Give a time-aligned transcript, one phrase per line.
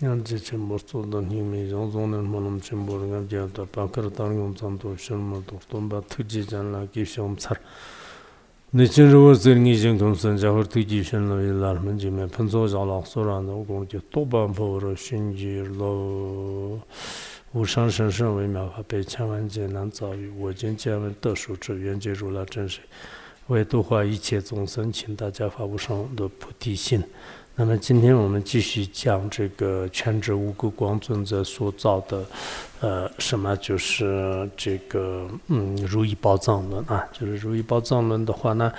[0.00, 2.96] yang chi chi mo su dan hi mi yang zong nen mo nam chen bo
[2.96, 6.24] rung jia da pa kar dang yong zang do shen mo do don ba tu
[6.24, 7.60] ji jan la ki xiong tsar
[8.72, 11.38] ni chen ru wo zi ngi jing tong san jia hu tu ji shen lo
[11.38, 14.24] yi la men ji me pen zo jia la so ran de gong ji do
[14.24, 16.80] ban po ro xin ji lo
[17.52, 20.50] wu shang shen shen wei miao ha bei qian wan jie nan zao yu wo
[20.50, 22.80] jian jian wen de shu zhi yuan jie ru la zhen shi
[23.50, 27.02] 为度化一切众生，请大家发无上的菩提心。
[27.56, 32.24] 那么今天我们继续讲这个全职无垢光尊者所造的，
[32.80, 38.72] 呃，什么就是这个嗯如意宝藏论啊，就是如意宝藏论的话呢。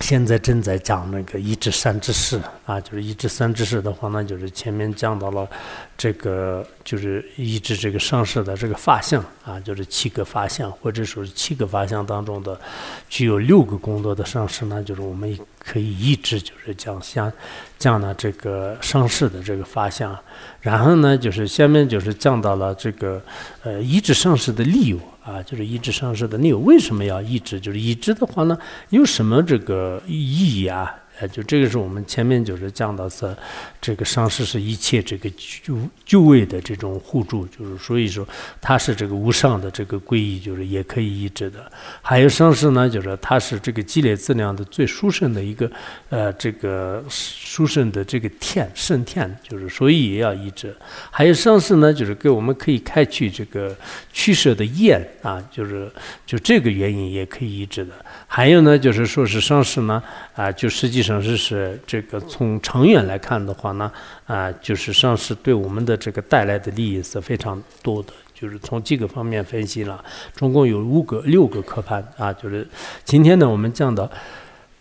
[0.00, 5.48] 现在正在讲那个一至三之事啊，就是一至三之事的话，那就是前面讲到了
[5.96, 12.60] 这个，就是一至这个上市的这个法相啊，就是七个法相，或者说是七个法相当中的
[13.08, 17.32] 具有六个功德的上市呢，就是我们可以一直就是讲相
[17.78, 20.18] 讲了这个上市的这个法相，
[20.60, 23.22] 然后呢，就是下面就是讲到了这个
[23.62, 25.00] 呃一至上市的利用。
[25.24, 27.58] 啊，就是一直上市的，你为什么要一直？
[27.58, 28.58] 就是一直的话呢，
[28.90, 30.94] 有什么这个意义啊？
[31.20, 33.36] 呃，就这个是我们前面就是讲到是，
[33.80, 35.30] 这个上师是一切这个
[35.62, 38.26] 就就位的这种互助，就是所以说
[38.60, 41.70] 它是这个无上的这个归依，就是也可以医治的。
[42.02, 45.70] 还有上师呢，就是它是这个积累资粮的最殊胜的一个
[46.08, 50.74] 呃这个殊胜的这个天圣天，就是所以也要医治。
[51.10, 53.76] 还有上师呢，就是给我们可以开去这个
[54.12, 55.88] 驱舍的业啊，就是
[56.26, 57.92] 就这个原因也可以医治的。
[58.26, 60.02] 还有呢，就是说是上市呢
[60.34, 61.04] 啊，就实际。
[61.04, 63.92] 上是是这个从长远来看的话呢，
[64.26, 68.12] 啊，就是上市对我们的这个带来的利益是非常多的。
[68.32, 70.02] 就是从几个方面分析了，
[70.34, 72.32] 总共有五个、六个科盘啊。
[72.32, 72.66] 就是
[73.04, 74.10] 今天呢，我们讲到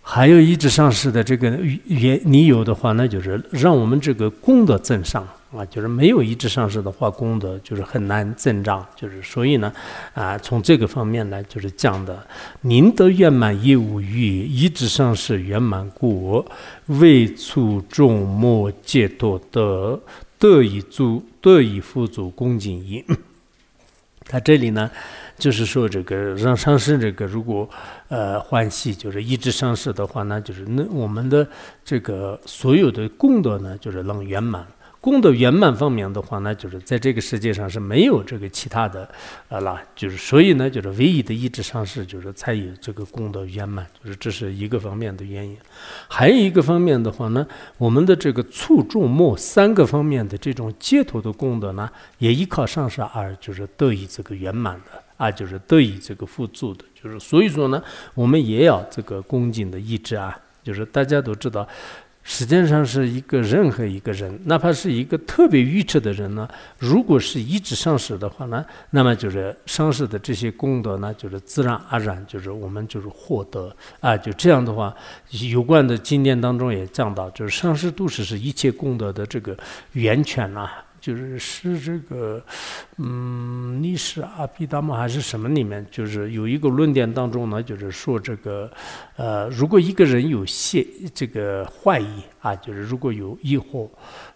[0.05, 5.25] 还有一直上市的这个原理由的话，那就是让我们这个功德增上。
[5.55, 8.83] 啊，就是没有一直上市的话，功德就是很难增长。
[8.95, 9.71] 就是所以呢，
[10.15, 12.25] 啊，从这个方面来，就是讲的，
[12.61, 16.43] 宁得圆满业务于一直上市圆满故，
[16.87, 20.01] 为促众莫解脱得
[20.39, 23.05] 得以足得以富足恭敬矣。
[24.25, 24.89] 他这里呢，
[25.37, 27.69] 就是说这个让上市这个如果
[28.07, 31.47] 呃欢喜，就是一直上市的话呢，就是那我们的
[31.83, 34.65] 这个所有的功德呢，就是能圆满。
[35.03, 39.03] 功德圆满方面的话呢，就是在这个世界上是没有这个其他的，
[39.49, 45.57] 啊啦，就是所以呢，就是唯一的意志上市，就是才有这个功德圆满，就是这是一个方面的原因。
[46.07, 47.45] 还有一个方面的话呢，
[47.77, 51.89] 我们的这个促众末三个方面的这种解脱的功德呢，
[52.19, 57.83] 也依靠上市而就是得以这个圆满的啊，就是得以这个辅助的，就是所以说呢，
[58.13, 61.67] 我们也要这个恭敬的意志啊，就是大家都知道。
[62.23, 66.47] 实际上是一个任何一个人，哪怕是一个特别愚痴的人呢，
[66.79, 74.95] 如果是一直上市的话呢，那么就是上市的这些功德呢，就是自然而然就是我们就是获得啊，就这样的话，
[75.51, 79.57] 有关的经典当中也讲到，就是上市都是是一切功德的这个
[79.91, 80.69] 源泉呐。
[81.03, 82.41] 就是是这个，
[82.95, 83.32] 嗯，
[83.95, 85.85] 是阿毗达摩还是什么里面？
[85.91, 88.71] 就是有一个论点当中呢，就是说这个，
[89.15, 93.89] 呃，如果一个人有谢这个坏意啊，就是如果有疑惑，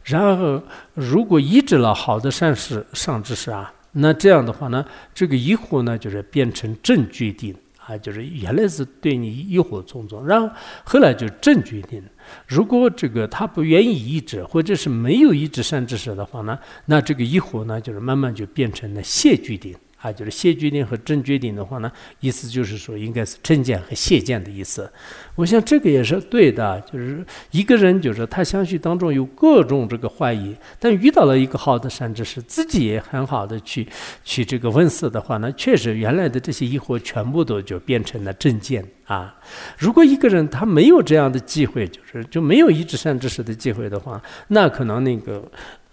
[0.03, 0.62] 然后
[0.94, 7.56] 如果医治了好的善事上知识啊，那这样的话呢，这个疑惑呢，就是变成正决定
[7.87, 10.53] 啊，就是原来是对你疑惑重重，然后
[10.83, 12.03] 后来就正决定。
[12.45, 19.73] 如果这个他不愿意医治，或者是没有医治善知识的话呢，那这个疑惑呢，就是慢慢就变成了谢决定
[20.07, 21.91] 啊，就是谢决定和正决定的话呢，
[22.22, 24.90] 意思就是说应该是正见和谢见的意思。
[25.35, 33.88] 我想这个也是对的，就是一个人就是他相续当中有各种这个怀疑，但遇到了一个好的善知识，自己也很好的去
[34.23, 38.85] 去这个问世的话呢，确实原来的这些疑惑全部都就变成了正见。
[39.06, 39.40] 啊，
[39.78, 45.50] 如果一个人他没有这样的机会，就是就没有一直善知识的机会的话，那可能那个。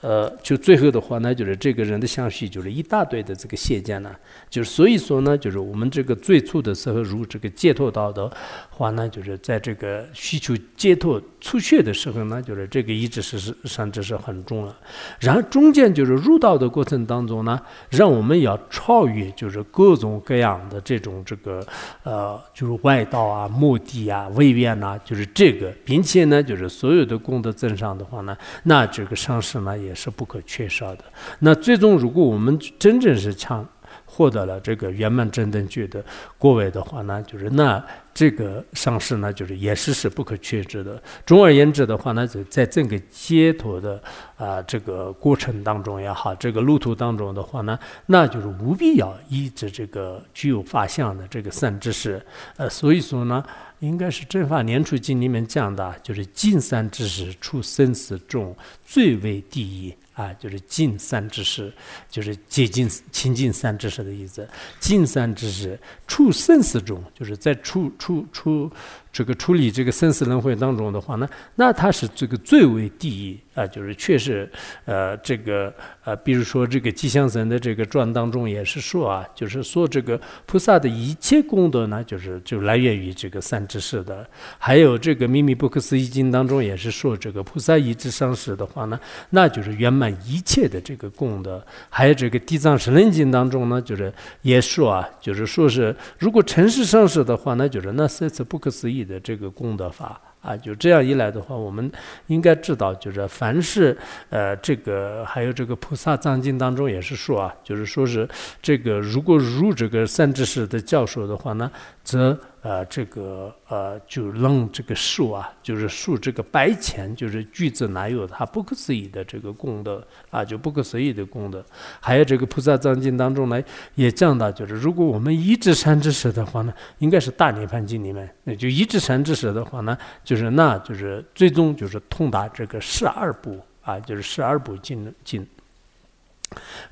[0.07, 4.15] 呃，就最后的话呢，就是这个人的相续，就是一大堆的这个现见呢，
[4.51, 8.31] 就是所以说呢，就是我们这个最初的时候，如这个解脱道的
[8.69, 14.77] 话呢，就是在这个需求解脱出血的时候呢，就是这个一直是是上这是很重要。
[15.21, 17.59] 然后中间就是入道的过程当中呢，
[17.89, 21.67] 让我们要超越，就是各种各样的这种这个
[22.03, 29.94] 呃，就是外道啊、目的啊、位变呐，就是这个，并且呢，就是所有的功德增上的话呢，那这个上师呢也。
[29.95, 31.05] 是不可缺少的。
[31.39, 33.67] 那最终，如果我们真正是强
[34.15, 36.05] 获得了这个圆满正等觉的
[36.39, 37.85] 果位的话呢，就是那
[38.15, 41.03] 这个上市呢，就是也是是不可缺失的。
[41.27, 44.01] 总而言之的话呢，在在整个解脱的
[44.37, 47.77] 啊这个过程当中也好，这个路途当中的话呢，
[48.07, 52.25] 那就是无必要依着这个具有法相的这个三知识。
[52.57, 53.45] 呃，所以说呢，
[53.81, 58.57] 应该是《正法年处经》里面讲的，就是尽三知识，出生死中
[58.87, 59.93] 最为第一。
[60.15, 61.73] 啊，就是近三之识，
[62.09, 64.49] 就是接近亲近三之识的意思。
[64.81, 68.71] 近三之识，处生死中，就是在处处处。
[69.13, 74.51] 这个处理这个生死轮回当中的话呢，那它是这个最为第一啊，就是确实，
[74.85, 75.73] 呃，这个
[76.03, 84.27] 呃，比如说这个吉祥神的这个传当中也是说啊，就是说这个菩萨的一切功德呢，就是就来源于这个三知识的。
[84.59, 88.99] 还有这个秘密不可思议经当中也是说，这个菩萨一智上师的话呢，
[89.31, 91.65] 那就是圆满一切的这个功德。
[91.89, 94.13] 还有这个地藏神论经当中呢，就是
[94.43, 99.05] 也说啊，就是说是如果成实上师的话，那就是那三次不可思议。
[99.05, 101.91] 的这个功德法啊，就这样一来的话，我们
[102.27, 103.97] 应该知道，就是凡是
[104.29, 108.29] 呃，这个还有这个菩萨藏经当中也是说啊，就是说是
[108.63, 111.71] 这个如果入这个三智士的教授的话呢，
[112.05, 112.39] 则。
[112.65, 121.63] 呃，这个呃，就让这个树啊，就是树这个白钱，就是句子哪有它不可思议的这个功德啊，就不可思议的功德。
[122.01, 123.63] 还有这个菩萨藏经当中呢，
[123.97, 129.95] 也讲到，就是如果我们一知三知识的话呢，应该是大涅盘经里面，那就一知三知识的话呢，
[130.25, 135.47] 就是那就是最终就是通达这个十二部啊，就是十二部经经。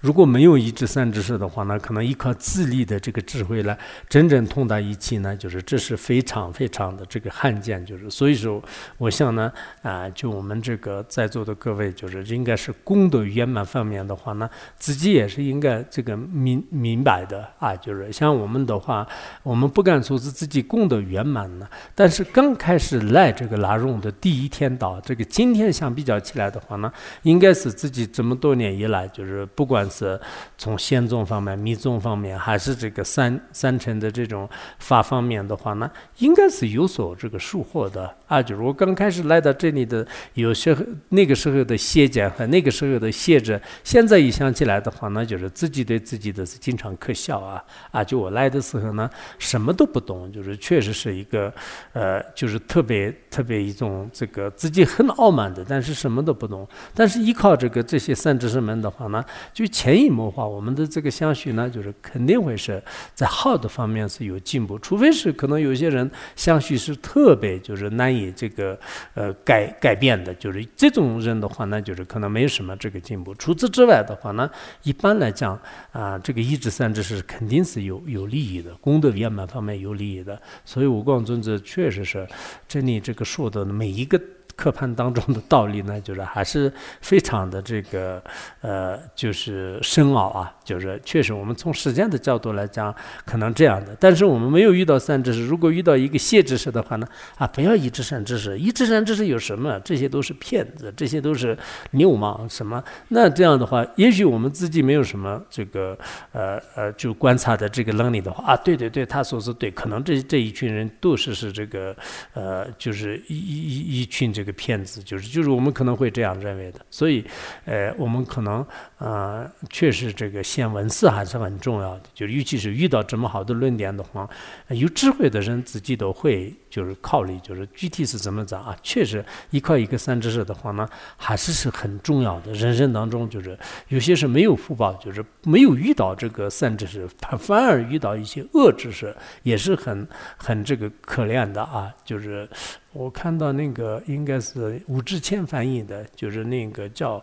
[0.00, 3.78] 如果没有一知三知识的话呢，可能依靠自立的这个智慧来
[4.08, 7.84] 真正通达一切呢，就是这是非常非常的这个罕见。
[7.86, 8.62] 就是所以说，
[8.98, 14.48] 我想呢，啊，就我们这个在座的各位，就是应该是功德圆满方面的话呢，
[14.78, 17.76] 自己也是应该这个明明白的啊。
[17.76, 19.06] 就是像我们的话，
[19.42, 26.92] 我们不敢说是自己功德圆满呢，但是刚开始来这个拉荣的第一天到，这个今天相比较起来的话呢，
[27.22, 29.46] 应该是自己这么多年以来就是。
[29.54, 30.18] 不管是
[30.56, 38.42] 从仙宗方面、密宗方面，还是这个三三成的这种法方面的话呢，应该是有所这个收获的啊。
[38.42, 40.76] 就是我刚开始来到这里的，有些
[41.10, 48.02] 那个时候的懈怠和那个时候的懈着，现在一想起来的话呢，就是自己对自己的是经常可笑啊啊！
[48.02, 49.08] 就我来的时候呢，
[49.38, 51.52] 什么都不懂，就是确实是一个
[51.92, 56.66] 呃，就是特别特别一种这个自己很傲慢的，但是什么都不懂。
[56.94, 59.24] 但是依靠这个这些三知识门的话呢。
[59.52, 62.82] 就潜移默化，我们的这个相续呢，就是肯定会是
[63.14, 68.78] 在好的方面是有进步，除非是可能有些人相续是特别就是难以这个
[69.14, 73.34] 呃改改变的，就是这种人的话呢，就是可能没什么这个进步。
[73.36, 74.50] 除此之外的话呢，
[74.82, 75.58] 一般来讲
[75.92, 80.40] 啊，这个一至三知是肯定是有有利益的，功德圆满方面有利益的。
[80.64, 82.26] 所以五光尊者确实是
[82.66, 84.20] 这里这个说的每一个。
[84.56, 88.22] 课盘当中的道理呢，就是还是非常的这个
[88.60, 90.52] 呃，就是深奥啊。
[90.64, 92.94] 就是确实，我们从时间的角度来讲，
[93.26, 93.96] 可能这样的。
[93.98, 99.78] 但是我们没有遇到三知识，如果遇到一个谢知识的话呢，啊，不要一知三知识，一知三知识有什么？
[99.80, 101.58] 这些都是骗子，这些都是
[101.90, 102.82] 流氓什么？
[103.08, 105.98] 那这样的话，也许我们自己没有什么这个
[106.30, 111.94] 呃呃，就观察的这个能力的话，啊，对对对，他说是对，可能这这一群人都是是这个
[112.34, 114.51] 呃，就是一一一群这个。
[114.52, 117.24] 骗子就是就是我们可能会这样认为的，所以，
[117.64, 118.64] 呃，我们可能
[118.98, 124.28] 呃，确实这个先文字还是很重要的，就尤其是遇到这么好的论点的话，
[124.68, 128.74] 有智慧的人自己都会就是考虑，就是具体是怎么讲啊？
[128.82, 130.88] 确实依靠一个三知识的话呢，
[131.18, 132.50] 还是是很重要的。
[132.54, 142.48] 人生当中就是有些是没有福报，就是没有遇到这个三知识，反反而遇到一些恶知识，也是很很这个可怜的啊，就是。
[142.94, 147.22] 我看到那个应该是吴志谦翻译的，就是那个叫。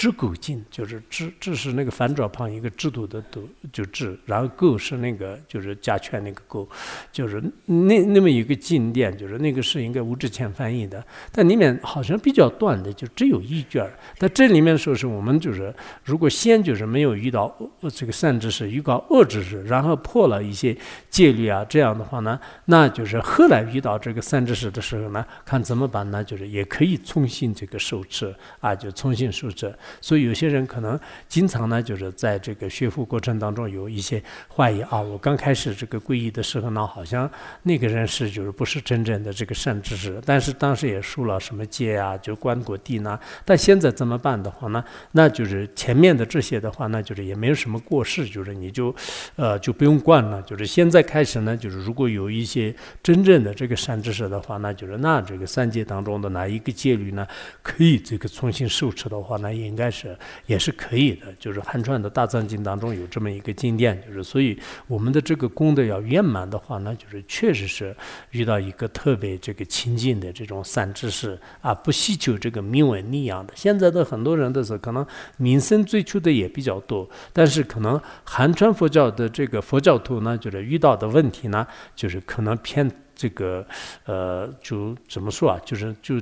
[0.00, 6.66] 制狗经就是制制是那个反转旁一个制度的度就制，然后构是那个就是加权那个构，
[7.12, 13.92] 就是那那么一个经典，就是那个是应该吴志谦翻译的，但里面好像比较短的，就只有一卷儿。
[14.16, 17.54] 但这里面说是我们就是如果先就是没有遇到
[17.94, 20.74] 这个善知识，遇到恶知识，然后破了一些
[21.10, 26.24] 戒律啊，这样的话呢，那就是后来遇到这个善知识的时候呢，看怎么办呢？
[26.24, 29.70] 就是也可以重新这个受持啊，就重新受持。
[30.00, 34.22] 所以有些人可能经常呢，就是在这个学佛过程当中有一些
[34.54, 37.30] 怀疑啊，我刚开始这个皈依的时候呢，好像
[37.62, 43.18] 那个人是就是不是真正的这个善知识，但是当时也受了什么戒啊，就观果地呢。
[43.44, 44.84] 但现在怎么办的话呢？
[45.12, 48.94] 那就是前面的这些的话，那就是也没有什么过失，就是你就
[49.36, 50.40] 呃就不用惯了。
[50.42, 57.26] 就是现在开始呢，就是如果有一些真正的这个善知识的话，那就是那这个三界当中的哪一个戒律呢，
[57.62, 61.32] 可以这个重新受持的话，那应该是也是可以的。
[61.38, 64.58] 就是汉传的大藏经当中有这么一个经典，就是所以
[64.88, 67.94] 我们的这个功德要圆满的话呢，就是确实是
[68.32, 73.52] 遇到一个特别这个亲近的这种善知识啊，不希求这个名闻利养的。
[73.54, 83.64] 现在的很多人的是可能名声追求的也比较多，但是可能汉传佛教的这个佛教徒呢，就是遇到的问题呢，就是可能偏这个
[84.04, 86.20] 呃，就怎么说啊，就是就。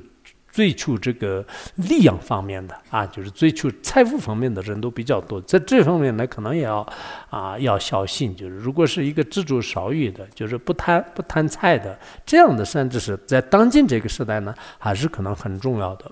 [0.50, 1.44] 追求这个
[1.76, 6.86] 力量方面的啊，就是追求财富方面的人都比较多，在这方面呢，可能也要
[7.30, 8.34] 啊要小心。
[8.34, 16.10] 就是如果是一个知足少欲的，就是不贪不贪财的这样的甚至是，在当今这个时代呢，还是可能很重要的。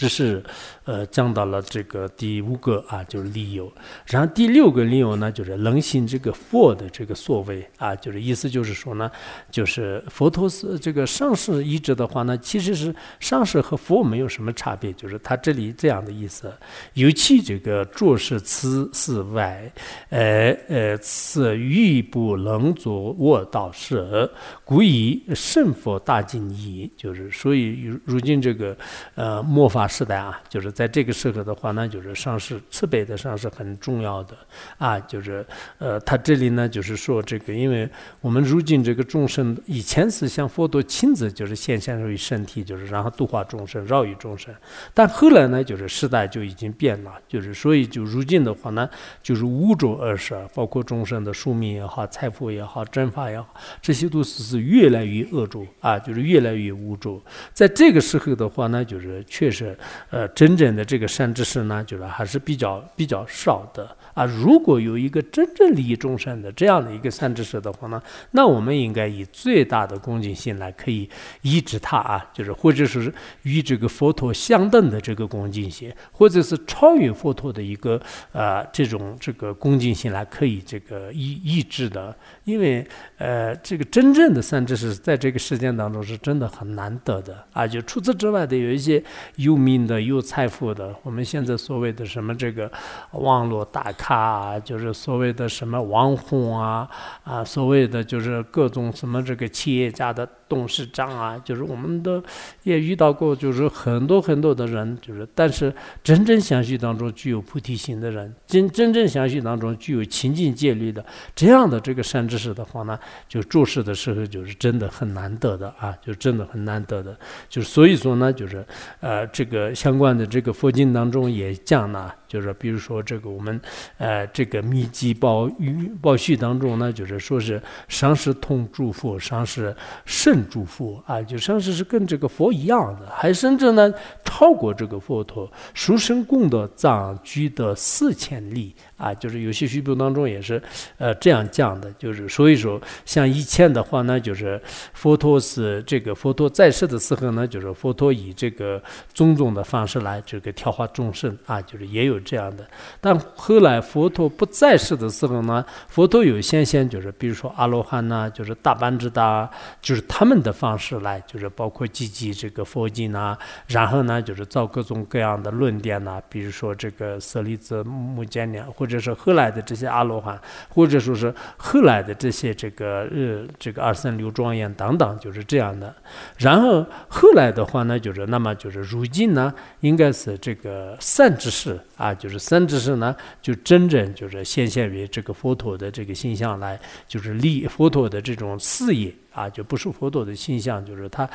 [0.00, 0.42] 这是，
[0.84, 3.70] 呃，讲到了这个第五个啊，就是理由。
[4.06, 9.10] 然后第六个理由呢，就是能行这个佛的这个所谓啊，就是意思就是说呢，
[9.50, 16.50] 就是佛陀是这个上师一直的话呢，其实是上师和佛没有什么差别，就是他这里这样的意思。
[16.94, 19.70] 尤其这个做事此事外，
[20.08, 24.30] 呃呃，此欲不能作卧道事，
[24.70, 28.76] 古以圣佛大敬意，就是所以如今这个
[29.16, 29.80] 呃末法。
[29.90, 34.36] 时代啊，就是在这个时候的话呢，就是上师慈悲的上是很重要的
[34.78, 35.44] 啊，就是
[35.78, 44.54] 呃，他这里呢就是说这个，因为我们如今这个众生以前是像佛陀亲自就是现现于身体，就是然后度化众生、饶益众生，
[44.94, 48.88] 但后来呢，就是时代就已经变了，就是所以就如今的话呢，
[49.20, 57.20] 就是五种二十二，包括众生的寿命也好、财富也好、真法也好，这些都是越来越恶浊啊，就是越来越污浊，
[57.52, 59.76] 在这个时候的话呢，就是确实。
[60.10, 63.96] 呃，真正的这个善知识呢，就是还是比较比较少的。
[64.12, 68.02] 啊，如果有一个真正利益众生的这样的一个善知识的话呢，
[68.32, 71.08] 那我们应该以最大的恭敬心来可以
[71.42, 73.12] 医治他啊，就是或者是
[73.42, 78.00] 与这个佛陀相等的这个恭敬心，或者是超越佛陀的一个
[78.32, 82.14] 呃这种这个恭敬心来可以这个医医治的，
[82.44, 82.84] 因为
[83.16, 89.00] 呃这个真正的甚至是在这个事件当中是真的很难得的啊，就除此之外的有一些
[89.36, 92.68] 有名的有财富的，我们现在所谓的什么这个
[93.12, 93.92] 网络大。
[93.96, 96.88] 咖啊就是所谓的什么网红啊
[97.22, 100.28] 啊，所谓的就是各种什么这个企业家的。
[100.50, 102.20] 董事长啊，就是我们都
[102.64, 111.02] 也遇到过，就是很多很多的人，就是但是真正相续当中具有菩提心的人，真真正相续当中具有清净戒律的
[111.36, 117.16] 这样的这个善知识的话呢，就做事的时候就是真的很难得的啊，就真的很难得的，
[117.48, 118.66] 就是所以说呢，就是
[118.98, 123.60] 呃这个相关的这个佛经当中也讲了，就是比如说这个我们
[123.98, 130.46] 呃这个密集报语报序当中呢，就是说是上师同诸佛，上师圣。
[130.50, 133.92] 诸佛啊，就上师是跟这个佛一样的，还甚至呢
[134.24, 138.74] 超过这个佛陀，殊胜功德藏居的四千里。
[139.00, 140.62] 啊，就是有些虚部当中也是，
[140.98, 144.60] 呃，这样讲的，就是所以说，像以前的话呢，就是
[144.92, 148.82] 佛陀是这个佛陀在世的时候呢，就是佛陀以这个
[149.14, 152.68] 种种的方式来这个调化众生啊，就是也有这样的。
[153.00, 159.48] 但后来佛陀不在世的时候呢，佛陀有显现，就是比如说阿罗汉呐，就是大班智达，
[159.80, 163.34] 就是他们的方式来，就是包括积极这个佛经呐，
[163.66, 168.89] 然后呢，就是造各种各样的论点呐，比如说这个舍利子、目犍连或者。
[168.90, 175.94] 者是后来的这些阿罗汉，或者说是后来的这些这个呃这个二三六庄严等等，就是这样的。
[176.38, 189.14] 然后后来的话呢，就是那么就是如今呢，应该是这个善知识啊，就是善知识呢，就真正就是显现为这个佛陀的这个形象来，就是立佛陀的这种事业。
[189.32, 191.28] 啊，就不是佛陀的形象，就是他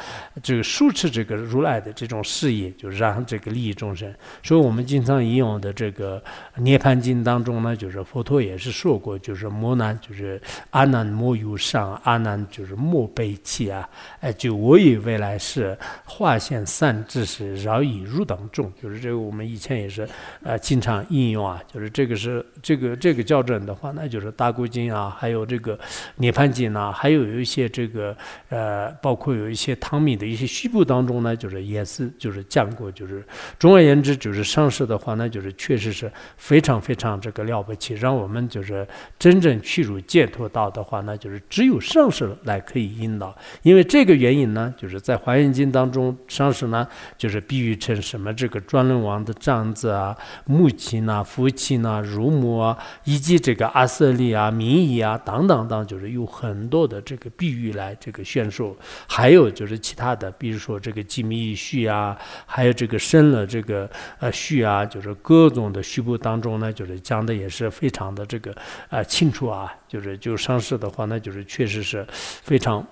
[0.44, 4.14] 这个扶持这个如来的这种事业，就让这个利益众生。
[4.44, 6.20] 所以我们经常引用的这个
[6.62, 13.90] 《涅槃经》当中呢，就是佛陀也是说过，就是摩难，就是阿难莫忧伤，阿难就是莫悲泣啊！
[14.20, 18.70] 哎，就我以未来世化现善知识，饶以入等众。
[18.82, 20.06] 就是这个我们以前也是
[20.44, 25.78] 呃经常引用啊，就是这个是这个这个校正的话，那就是《大古经》啊，还有这个
[26.18, 27.86] 《涅槃经》啊，还有一些这。
[27.86, 28.16] 这个
[28.50, 33.24] 呃，包括有一些汤米的一些虚部当中呢，就是也是就是讲过，就是
[33.58, 38.86] 总而言之，就是上师的话呢，就是确实是非常非常这个了不起，让我们就是
[39.18, 43.36] 真正去入解脱道的话呢，就是只有上师来可以引导。
[43.62, 46.86] 因为这个原因呢，就是在《华严经》当中，上师呢
[47.18, 58.75] 就是比喻成什么这个转轮王的帐子啊、木琴呐、夫妻呐、如母啊，以及这个阿瑟利啊、明仪啊等等等，就是有很多的这个比喻来这个宣说。
[59.08, 63.89] 还有就是其他的，比如说这个机密序啊，还有这个生了这个
[64.20, 68.55] 呃序啊，就是各种的序部当中呢，就是讲的也是非常的这个
[68.89, 72.86] 啊清楚啊，就是就上市的话，那就是确实是非常。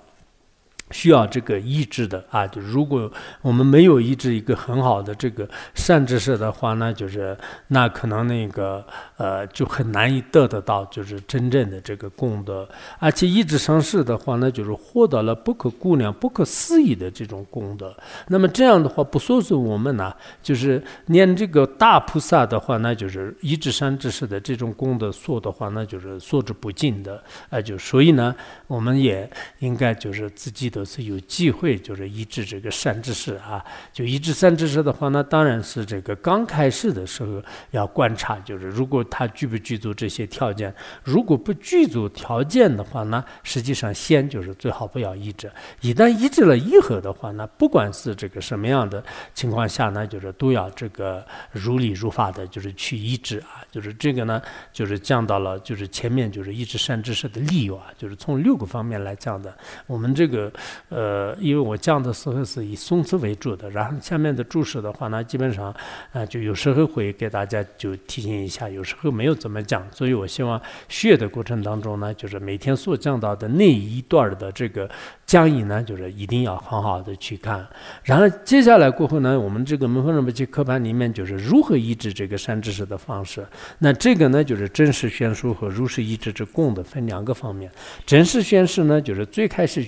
[0.94, 7.36] 需要这个医治的啊，就如果我们没有医治一个很好的这个善知识的话，那就是
[7.70, 8.86] 那可能那个
[9.18, 12.70] 呃就很难以得得到就是真正的这个功德，
[13.00, 17.92] 而且医治上世的话，那就是获得了不可估量、不可思议的这种功德。
[18.28, 27.24] 那么这样的话，不说是我们呢，就是念这个大菩萨的话，那就是医治善知识的这种功德说的话，那就是说之不尽的。
[27.50, 28.36] 哎，就所以呢，
[28.68, 30.83] 我们也应该就是自己的。
[30.84, 33.63] 是有机会，就是医治这个善知识啊。
[33.92, 40.74] 就医治善知识的话，那当然是这个刚开始的时候要观察，就是如果他具不具足这些条件，
[41.04, 45.52] 如果不具足条件的话，那实际上先就是最好不要医治。
[45.82, 53.63] 一旦医治了以后的话，那不管是这个什么样的情况下呢，就是都要这个如理如法的，就是去医治啊。
[53.72, 59.56] 就是这个呢，就是讲到了，就是前面就是医治善知识的理由啊，就是从六个方面来讲的。
[59.88, 60.52] 我们这个。
[60.89, 65.74] 呃，因为我讲的时候是以宋词为主的，然后下面的注释的话呢，基本上
[66.12, 74.89] 啊，就有时候会给大家就提醒一下，有时候没有怎么讲，所以我希望学的过程当中呢，就是每天所讲到的那一段的这个
[75.25, 77.67] 讲义呢，就是一定要很好的去看。
[78.03, 83.46] 然后接下来过后呢，我们这个门分人不去课盘里面就是如何医治这个善知识的方式。
[83.79, 87.72] 那这个呢，就是真实宣说和如实医治之共的分两个方面。
[88.05, 89.88] 真实宣示呢，就是最开始。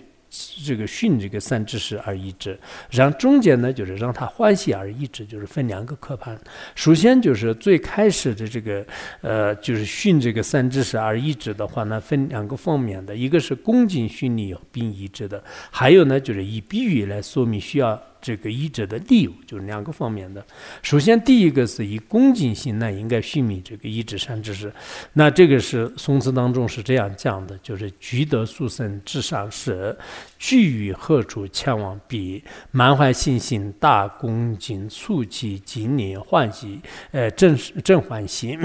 [0.66, 2.58] 这个训这个三知识而一致，
[2.92, 6.40] 然后中间呢就是让他欢喜而一致，就是分两个课盘。
[6.76, 8.86] 首先就是最开始的这个
[9.22, 18.02] 呃，就是训这个三知识而一致的话呢，分两个方面的，一个是恭敬训练并一致的，还有呢就是以比喻来说明需要。
[18.26, 20.44] 这个医者的理由就是两个方面的。
[20.82, 24.74] 首先，第一个是以恭敬心，那应该训勉这个医治善知识。
[25.14, 29.96] 那这个是宋词当中是这样讲的，就是具德殊胜至上士，
[30.40, 38.58] 具于何处前往彼，满怀信心，大恭敬，促其今年欢喜，呃，正正欢喜。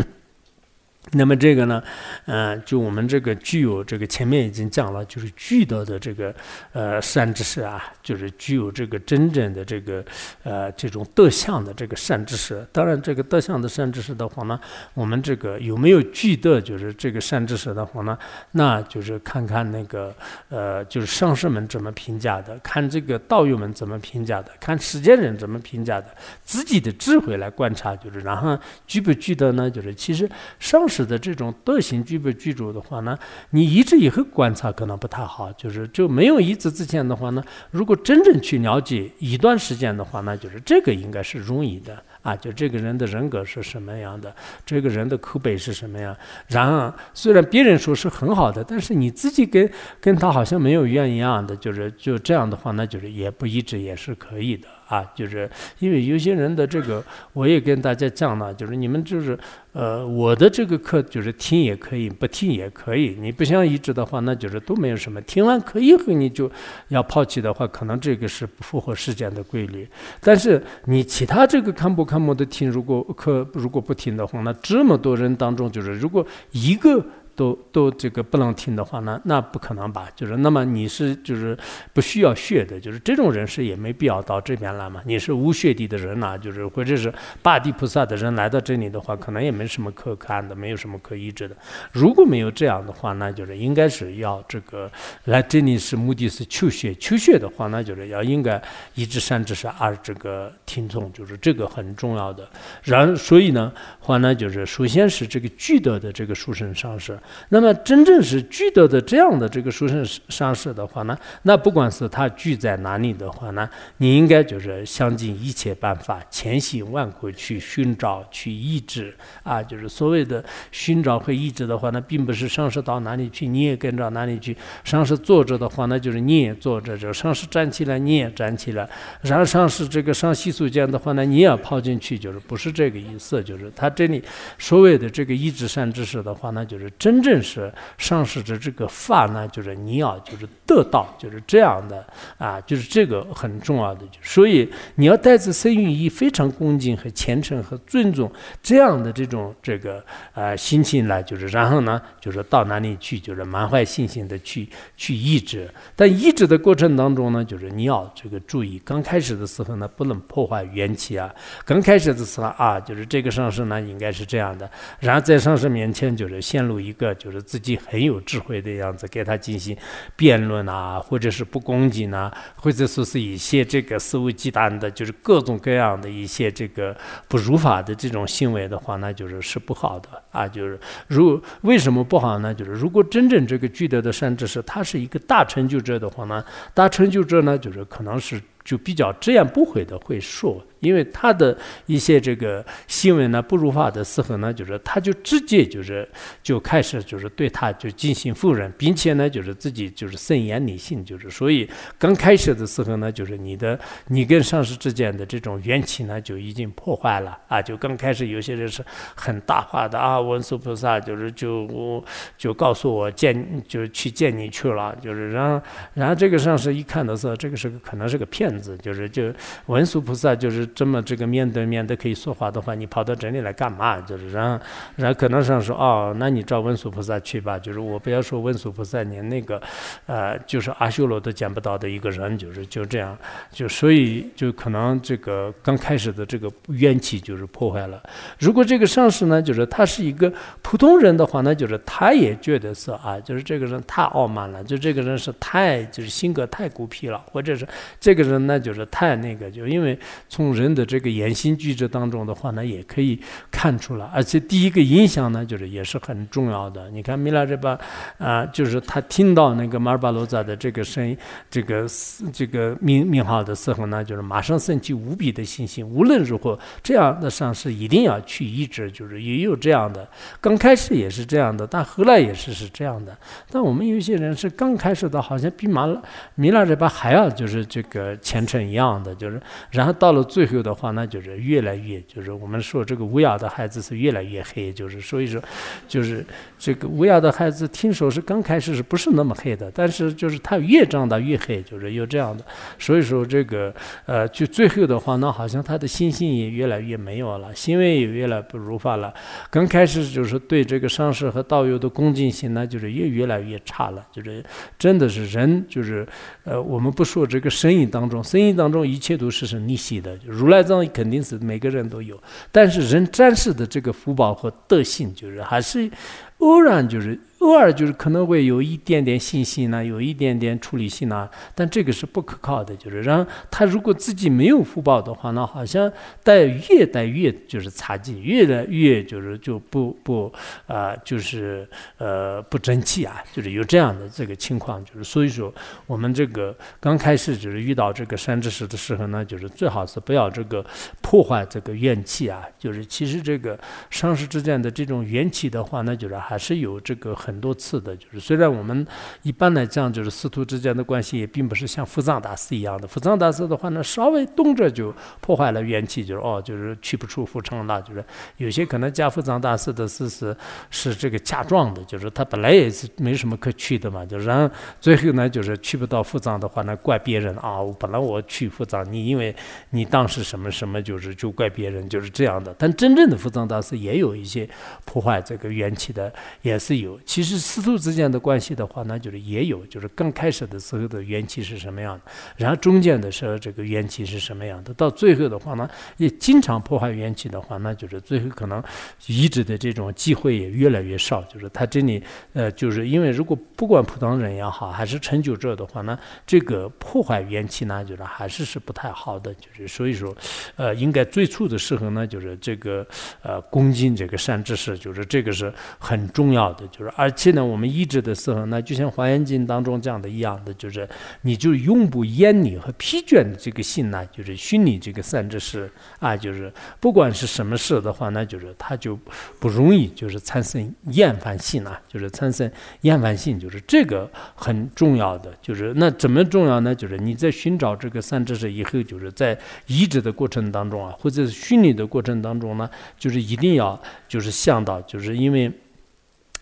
[1.13, 1.83] 那么这个呢，
[2.27, 6.33] 嗯，就我们这个具有这个前面已经讲了，就是具德的这个
[6.73, 10.05] 呃善知识啊，就是具有这个真正的这个
[10.45, 12.65] 呃这种德相的这个善知识。
[12.71, 14.61] 当然，这个德相的善知识的话呢，
[14.95, 18.17] 我们这个有没有具德，就是这个善知识的话呢，
[18.53, 20.15] 那就是看看那个
[20.49, 26.07] 呃，就是上师们怎么评价的，看这个道友们怎么评价的，看世间人怎么评价的，
[26.45, 29.69] 自己的智慧来观察，就是然后具不具德呢？
[29.69, 31.00] 就是其实上师。
[31.05, 33.19] 的这种德行具备具足的话呢，
[33.51, 42.03] 你移植以后观察可能不太好，就是就没有移植之前的话呢，如果真正去了解一段时间的话，那就是这个应该是容易的。
[42.23, 44.35] 啊，就这个人的人格是什么样的，
[44.67, 46.15] 这个人的口碑是什么样？
[46.49, 49.71] 然而，虽然别人说是很好的，但是你自己跟
[50.03, 55.03] 跟他好像没有缘一样的，就是就这样的话，那就是也不一致也是可以的啊。
[55.15, 55.49] 就是
[55.79, 59.39] 因为有些人的这个，我也跟大家讲了，就是你们就是
[59.73, 63.17] 呃，我的这个课就是听也可以，不听也可以。
[63.19, 65.19] 你不想一致的话，那就是都没有什么。
[65.23, 66.51] 听完课以后你就
[66.89, 69.89] 要抛弃的话，可能这个是不符合时间的规律。
[70.21, 72.05] 但是你其他这个看不？
[72.05, 77.03] 看没得听，如果课如果不听的话，那这么多人当中，就是如果一个。
[77.35, 80.09] 都都这个不能听的话，那那不可能吧？
[80.15, 81.57] 就是那么你是就是
[81.95, 85.01] 不需要学的，就是这种人是也没必要到这边来嘛。
[85.07, 91.57] 你是无学地的人呐，就是或者是八地菩萨的人来到这里的话，可能也没什么可看的，没有什么可医治的。
[91.93, 94.91] 如果没有这样的话，那就是应该是要这个
[95.25, 98.61] 来这里是目的是求学，求学的话，那就是要应该
[98.95, 102.47] 一至三至是二这个听从，就是这个很重要的。
[102.83, 107.19] 然所以呢，话呢就是首先是这个具德的这个书生上师。
[107.51, 119.13] 那么真正是具德的这样的这个书生上士的话呢，那不管是他聚在哪里的话呢，你应该就是想尽一切办法，千辛万苦去寻找、去医治。
[119.43, 128.89] 啊，就是所谓的寻找和医治的话呢，并不是上士到哪里去你也跟着哪里去，上士坐着的话那就是你也坐着，就上士站起来你也站起来，
[129.23, 134.23] 然后上士这个上洗漱间的话呢，你也要跑进去，就是不是这个意思，就是他这里
[134.59, 142.07] 所谓的这个医治善知识的话呢，就是真真正是上师的这个法呢，就是你要就是得到，就是这样的
[142.39, 148.31] 啊，就是这个很重要的，所以你要带着生于以非常恭敬和虔诚和尊重
[148.63, 155.69] 这样的这种这个呃心情来，就是然后呢，就是到哪里去，就是满怀信心的去去医治。
[155.97, 161.35] 但医治的过程当中呢，就是你要这个注意，刚开始的时候呢，不能破坏元气啊。
[161.65, 164.71] 刚开始的时候啊，就是这个上师呢，应该是这样的，
[165.01, 169.75] 然后在上师面前就是陷入一个就是自己很有智慧的样子，给他进行
[170.15, 176.95] 辩论啊，或者是不恭敬啊，或者说是一些这个肆无忌惮的，就是各种各样的一些这个
[177.27, 180.47] 不如法的这种行为的话，那就是是不好的啊。
[180.47, 182.55] 就是如为什么不好呢？
[182.55, 190.65] 就是如果真正这个具德的善知识，他是一个大成就者的话呢，大成就者呢，就是可能是就比较直言不讳的会说。
[190.81, 196.09] 因为他的一些这个新闻呢不如法的时候呢，就是他就直接就是
[196.43, 201.69] 就开始就是对他就进行否认，并且呢就是自己就是慎言理性，就是所以
[201.99, 208.83] 刚开始的时候呢，就是你的你跟上师之间的这种缘起呢就已经破坏了啊，就刚开始有些人是
[209.15, 212.03] 很大话的啊，文殊菩萨就是就
[212.39, 219.31] 就告诉我见就去见你去了，就是然后然后这个上师一看的时候，这个是个可能是个骗就是就
[219.67, 220.67] 文殊菩萨就是。
[220.73, 224.01] 这么这个面对面的可以说话的话，你跑到这里来干嘛？
[224.01, 224.65] 就是然后，
[224.97, 227.59] 然后可能上说哦，那你找文殊菩萨去吧。
[227.59, 229.61] 就是我不要说文殊菩萨，你那个，
[230.07, 233.19] 呃，就是阿修罗都见不到的一个人，就是就这样，
[233.51, 238.03] 就所以就可能这个刚开始的这个怨气就是破坏了。
[238.39, 240.33] 如果这个上司呢，就是他是一个
[240.63, 247.67] 普通人的话，那就是他也觉得是啊，就是这个人太傲慢了，就这个人是太就是性格太孤僻了，或者是
[247.99, 249.99] 这个人那就是太那个，就因为
[250.29, 250.51] 从。
[250.51, 253.19] 人的这个言行举止当中的话呢，也可以
[253.53, 256.91] 看出来，而且第一个印象呢，就是也是很重要的。
[256.91, 257.79] 你看米拉这巴
[258.19, 261.17] 啊，就是他听到那个马尔巴罗扎的这个声音，
[261.49, 261.87] 这个
[262.33, 265.87] 这个名名号的时候呢，就是马上升起无比的信心。
[265.87, 270.07] 无论如何，这样的上师一定要去医治，就是也有这样的。
[270.41, 273.17] 刚开始也是这样的，但后来也是是这样的。
[273.51, 276.03] 但我们有些人是刚开始的，好像比马拉
[276.35, 279.41] 米拉这巴还要就是这个前程一样的，就是
[279.71, 280.47] 然后到了最。
[280.51, 285.41] 后的话，那就是越来越，就是我们说这个乌鸦的孩子是越来越黑，就是所以说，
[285.87, 286.27] 就是
[286.59, 292.45] 这个乌鸦的孩子听说是刚开始是不是那么黑的，但是就是他越长大越黑，就是有这样的。
[292.81, 293.73] 所以说这个
[294.07, 299.15] 呃，就最后的话，那好像他的信心也越来越没有了，行为也越来不如法了。
[299.51, 304.05] 刚开始就是对这个上师和道友的恭敬心呢，就是也越来越差了。
[304.11, 304.45] 就是
[304.77, 306.05] 真的是人，就是
[306.43, 312.21] 呃，我们不说这个生意当中，生意当中一切都是是逆袭的，如来藏肯定是每个人都有，
[312.53, 315.91] 但是人暂时的这个福报和德性，就是还是
[316.39, 317.19] 偶然，就是。
[317.41, 322.77] 偶尔就是可能会有一点点信心呢，有一点点处理性呢，但这个是不可靠的。
[322.77, 325.91] 就是让他如果自己没有福报的话，那好像
[326.23, 330.31] 带越带越就是差劲，越来越就是就不不
[330.67, 334.85] 啊，就是呃不争气啊，就是有这样的这个情况。
[334.85, 335.51] 就是所以说，
[335.87, 340.63] 我们这个刚开始就是遇到这个山之石的时候呢，就是最好是不要这个
[341.01, 342.45] 破坏这个怨气啊。
[342.59, 347.30] 就是其实这个上师之间的这种缘起的话，那就是还是有这个很。
[347.31, 348.85] 很多次的，就是虽然我们
[349.23, 352.89] 一般来讲，就是师徒之间的关系也并不是像福藏大师一样的。
[352.89, 357.81] 福藏大师的话呢，稍微动着就破坏了元气，就是哦，就是去不出福城了。
[357.83, 358.05] 就是
[358.39, 360.37] 有些可能加福藏大师的是是
[360.71, 364.05] 是这个假装的，就是他本来也是没什么可去的嘛。
[364.05, 367.61] 就然后最后呢，就是去不到福藏的话呢，怪别人啊。
[367.61, 369.33] 我本来我去福藏，你因为
[369.71, 372.53] 你当时什么什么，就是就怪别人，就是这样的。
[372.59, 374.49] 但真正的福藏大师也有一些
[374.85, 376.13] 破坏这个元气的，
[376.43, 376.99] 也是有。
[377.21, 388.65] 其实师徒之间的关系的话，那就是也有，就是刚开始的时候的缘起是什么样的，然后中间的时候这个缘起是什么样的，到最后的话呢，也经常破坏缘起的话，那就是最后可能
[389.07, 391.23] 移植的这种机会也越来越少。
[391.25, 392.03] 就是他这里，
[392.33, 399.35] 呃，就是因为如果不管普通人也好，还是成就者的话呢，这个破坏缘起呢，就是还是是不太好的。
[399.35, 400.17] 就是所以说，
[400.57, 402.87] 呃，应该最初的时候呢，就是这个
[403.21, 407.10] 呃恭敬这个善知识，就是这个是很重要的，就是而。
[407.11, 410.89] 而且呢，我们医治的时候呢，就像《华严经》当中讲的一样的，就是
[411.23, 415.69] 你就永不厌腻和疲倦的这个心呢，就是熏你这个善知识
[415.99, 418.97] 啊，就是不管是什么事的话，那就是它就
[419.41, 422.49] 不容易就是产生厌烦性啊，就是产生
[422.83, 426.73] 厌烦性，就是这个很重要的，就是那怎么重要呢？
[426.73, 435.51] 就是你在寻找这个善知识以后，就是在医治的过程当中啊，或者是熏你的过程当中呢，就是一定要就是想到，就是因为。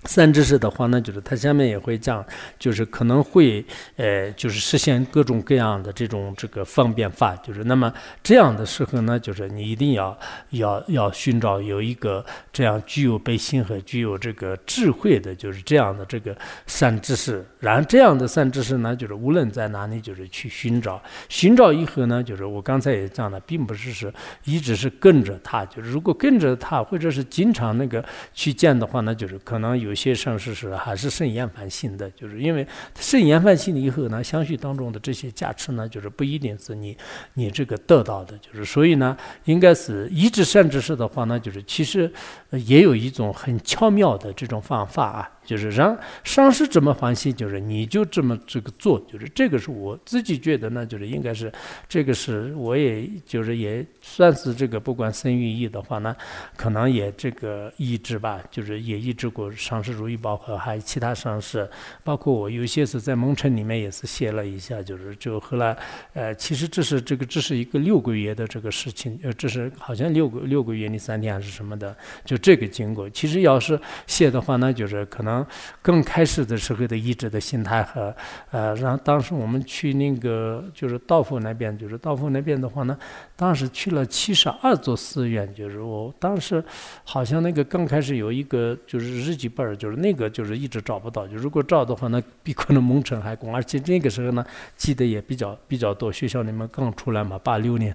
[0.09, 2.25] 三知识的话呢，就是它下面也会讲，
[2.59, 3.62] 就是可能会，
[3.97, 7.92] 呃，就是实现各种各样的这种这个方便法，就是那么
[8.23, 10.18] 这样的时候呢，就是你一定要
[10.53, 16.35] 要要寻找有一个这样具有悲心和具有这个智慧的，就是这样的这个
[16.66, 17.44] 善知识。
[17.61, 24.11] 然后这样的善知识呢，就是无论在哪里，就是去寻找，寻找以后呢，就是我刚才也讲了，并不是是
[24.44, 29.94] 一直是跟着他，就是如果跟着他，或者是经常那个去见的话呢，就是可能有。
[29.98, 32.64] 些上师是还是甚厌烦性的，就是因为
[32.98, 36.96] 甚厌烦性以后呢，相续当中的这些加持呢，就是不一定是你
[37.34, 42.11] 你这个得到的，就是所以呢，应该是一直善知识的话呢，就是其实
[42.50, 45.30] 也有一种很巧妙的这种方法啊。
[45.48, 51.50] 就是让上师怎么欢喜，就是你就这么这个做，就是这个是我自己觉得呢，就是应该是
[51.88, 56.14] 这个是我也就是也算是这个不管生与意的话呢，
[56.54, 61.69] 可能也这个抑制吧，就是也抑制过上师如意宝盒，还有其他上市，
[62.03, 65.77] 包括我有些是在蒙城里面也是写了一下，就是就后来
[66.12, 75.47] 呃，其实这是这个这是一个六个月的这个事情，呃，这是好像六个六个月你三天还是什么的，就这个经过，其实要是写的话呢，就是可能。
[75.81, 78.14] 刚开始的时候的一直的心态和
[78.51, 82.99] 呃，然后当时我们去那个就是道府那边，就是道府那边的话呢，
[83.37, 86.62] 当时去了七十二座寺院，就是我当时
[87.05, 94.44] 好像那个刚开始有一个就是日记本就是那个就是一直找不到，就如果找的话，那比可能蒙尘还广，而且那个时候呢
[94.76, 97.94] 记得也比较比较多，学校里面刚出来嘛，八六年。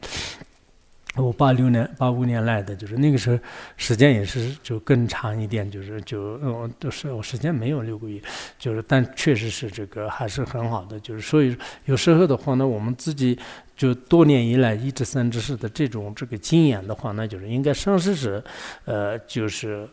[1.15, 3.37] 我八六年、八五年来的，就是那个时候
[3.77, 8.19] 时间也是就更长一点，就是就嗯，都是我时间没有六个月，
[8.57, 11.55] 就是但确实是这个还是很好的，就是所以
[11.85, 13.37] 有时候的话呢，我们自己
[13.77, 18.43] 就多年以来一直三知识的这种这个经验的话，那就是应该上师是，
[18.85, 19.87] 呃，就是。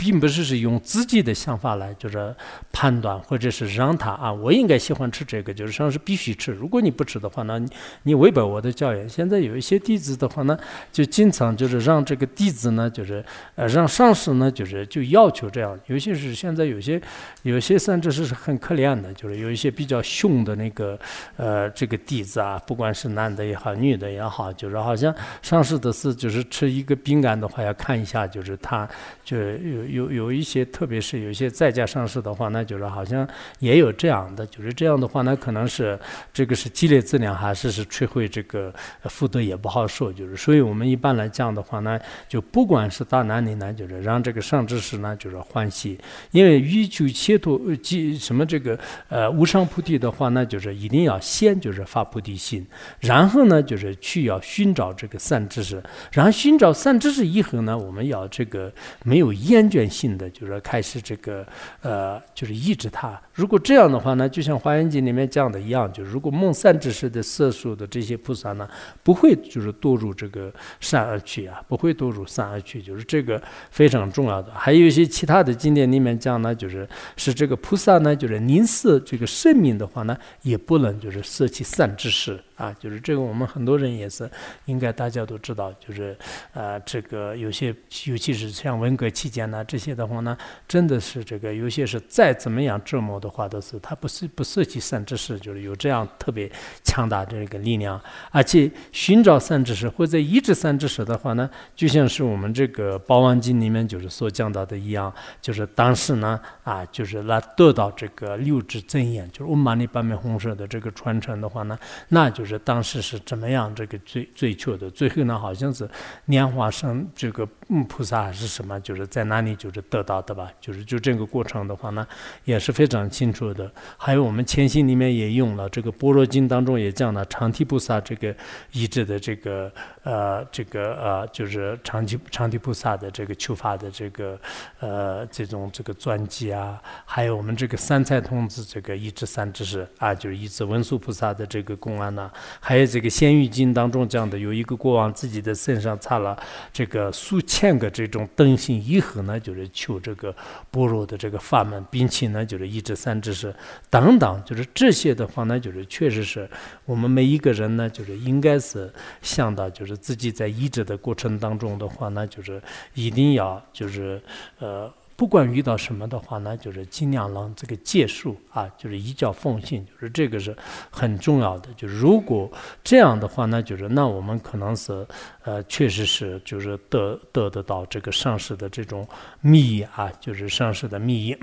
[0.00, 2.34] 并不是是用自己的想法来就是
[2.72, 6.52] 判断，或者是让他啊，我应该喜欢吃这个，就是上师必须吃。
[6.52, 7.60] 如果你不吃的话，那
[8.04, 9.06] 你违背我的教育。
[9.06, 10.58] 现在有一些弟子的话呢，
[10.90, 13.22] 就经常就是让这个弟子呢，就是
[13.56, 15.78] 呃让上师呢，就是就要求这样。
[15.88, 16.98] 尤其是现在有些
[17.42, 20.98] 有些甚至是很可怜的，就是有一些比较凶的那个
[21.36, 28.88] 呃这个弟子啊，不管是男的也好，女的也好，就是好像上师的是就是吃一个饼干的话，要看一下，就是他
[29.22, 29.89] 就有。
[29.92, 35.98] 有有一些，特别是有一些在家上市的话，那就是好像也有这样的，就是这样的话，那可能是
[36.32, 38.72] 这个是积累质量，还是是摧毁这个
[39.04, 40.12] 福德也不好说。
[40.12, 41.98] 就是，所以我们一般来讲的话呢，
[42.28, 45.98] 就不管是大哪里呢，就是让这个上知识呢，就是欢喜，
[46.30, 52.64] 因为欲求切脱即什么这个呃无上菩提的话呢，就是一定要先就是发菩提心，
[53.00, 58.72] 然后呢就是去要寻找这个善知识，然后寻找善知识以后呢，我们要这个
[59.02, 59.79] 没有厌倦。
[59.80, 61.46] 变性的就是开始这个
[61.80, 63.18] 呃，就是抑制它。
[63.32, 68.68] 如果这样的话呢，就像《华严经》里面讲的一样，就如果梦三之时的色素的这些菩萨呢，
[69.02, 74.52] 不会就是堕入这个善恶趣啊，不会堕入善恶趣，就是这个非常重要的。
[74.52, 84.30] 还有一些其他的经典里面讲呢，就是是这个菩萨呢，就是宁舍这个生命的话呢，也不能就是舍弃善知识啊，就是这个我们很多人也是
[84.66, 86.14] 应该大家都知道，就是
[86.52, 89.64] 呃，这个有些尤其是像文革期间呢。
[89.64, 90.36] 这些的话呢，
[90.68, 96.50] 真的是这个有些是再怎么样折磨的话，都是他不是不涉及善知识，就是有这样特别
[96.84, 97.98] 强大的一个力量。
[98.30, 114.90] 而且寻找善知识或者医治善知识的话呢，就像是我们这个《包王经》里面就是所讲到的一样，就是当时呢啊，就是来得到这个六字真言，就是我们尼八面红色的这个传承的话呢，那就是当时是怎么样这个追追求的？
[114.90, 115.88] 最后呢，好像是
[116.26, 119.54] 莲花生这个嗯菩萨是什么，就是在哪里？
[119.54, 122.04] 就是得到的吧，就是就这个过程的话呢，
[122.44, 123.70] 也是非常清楚的。
[123.96, 128.34] 还有我们前心里面也用了这个《般若经》当中也讲了长提菩萨这个
[128.72, 129.70] 医治的这个
[130.02, 134.36] 呃这个呃就是长提长提菩萨的这个求法的这个
[134.80, 142.28] 呃这种这个传记啊，还有我们这个三才童子这个一至三知识啊，就是医治文殊菩萨的这个公案呐，
[142.58, 146.36] 还有这个《仙玉经》当中讲的有一个国王自己的身上插了
[146.72, 147.59] 这个数千。
[147.60, 150.34] 千个这种灯芯以后呢，就是求这个
[150.70, 153.54] 般若的这个法门，并且呢，就是一至三知识
[153.90, 156.48] 等等，就是这些的话呢，就是确实是
[156.86, 162.62] 我们每一个人呢，就是应该是想到，就是自己在医治的过程当中的话呢，就是
[162.94, 164.18] 一定要就是
[164.58, 164.90] 呃。
[165.20, 170.56] 不管遇到什么的话呢，就是尽量能这个结束啊，就是一教奉行，就是这个是
[170.90, 171.68] 很重要的。
[171.74, 172.50] 就是如果
[172.82, 175.06] 这样的话呢，就是那我们可能是
[175.44, 179.06] 呃，确实是就是得得得到这个上市的这种
[179.42, 181.36] 密啊，就是上市的密，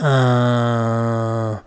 [0.00, 1.62] 嗯。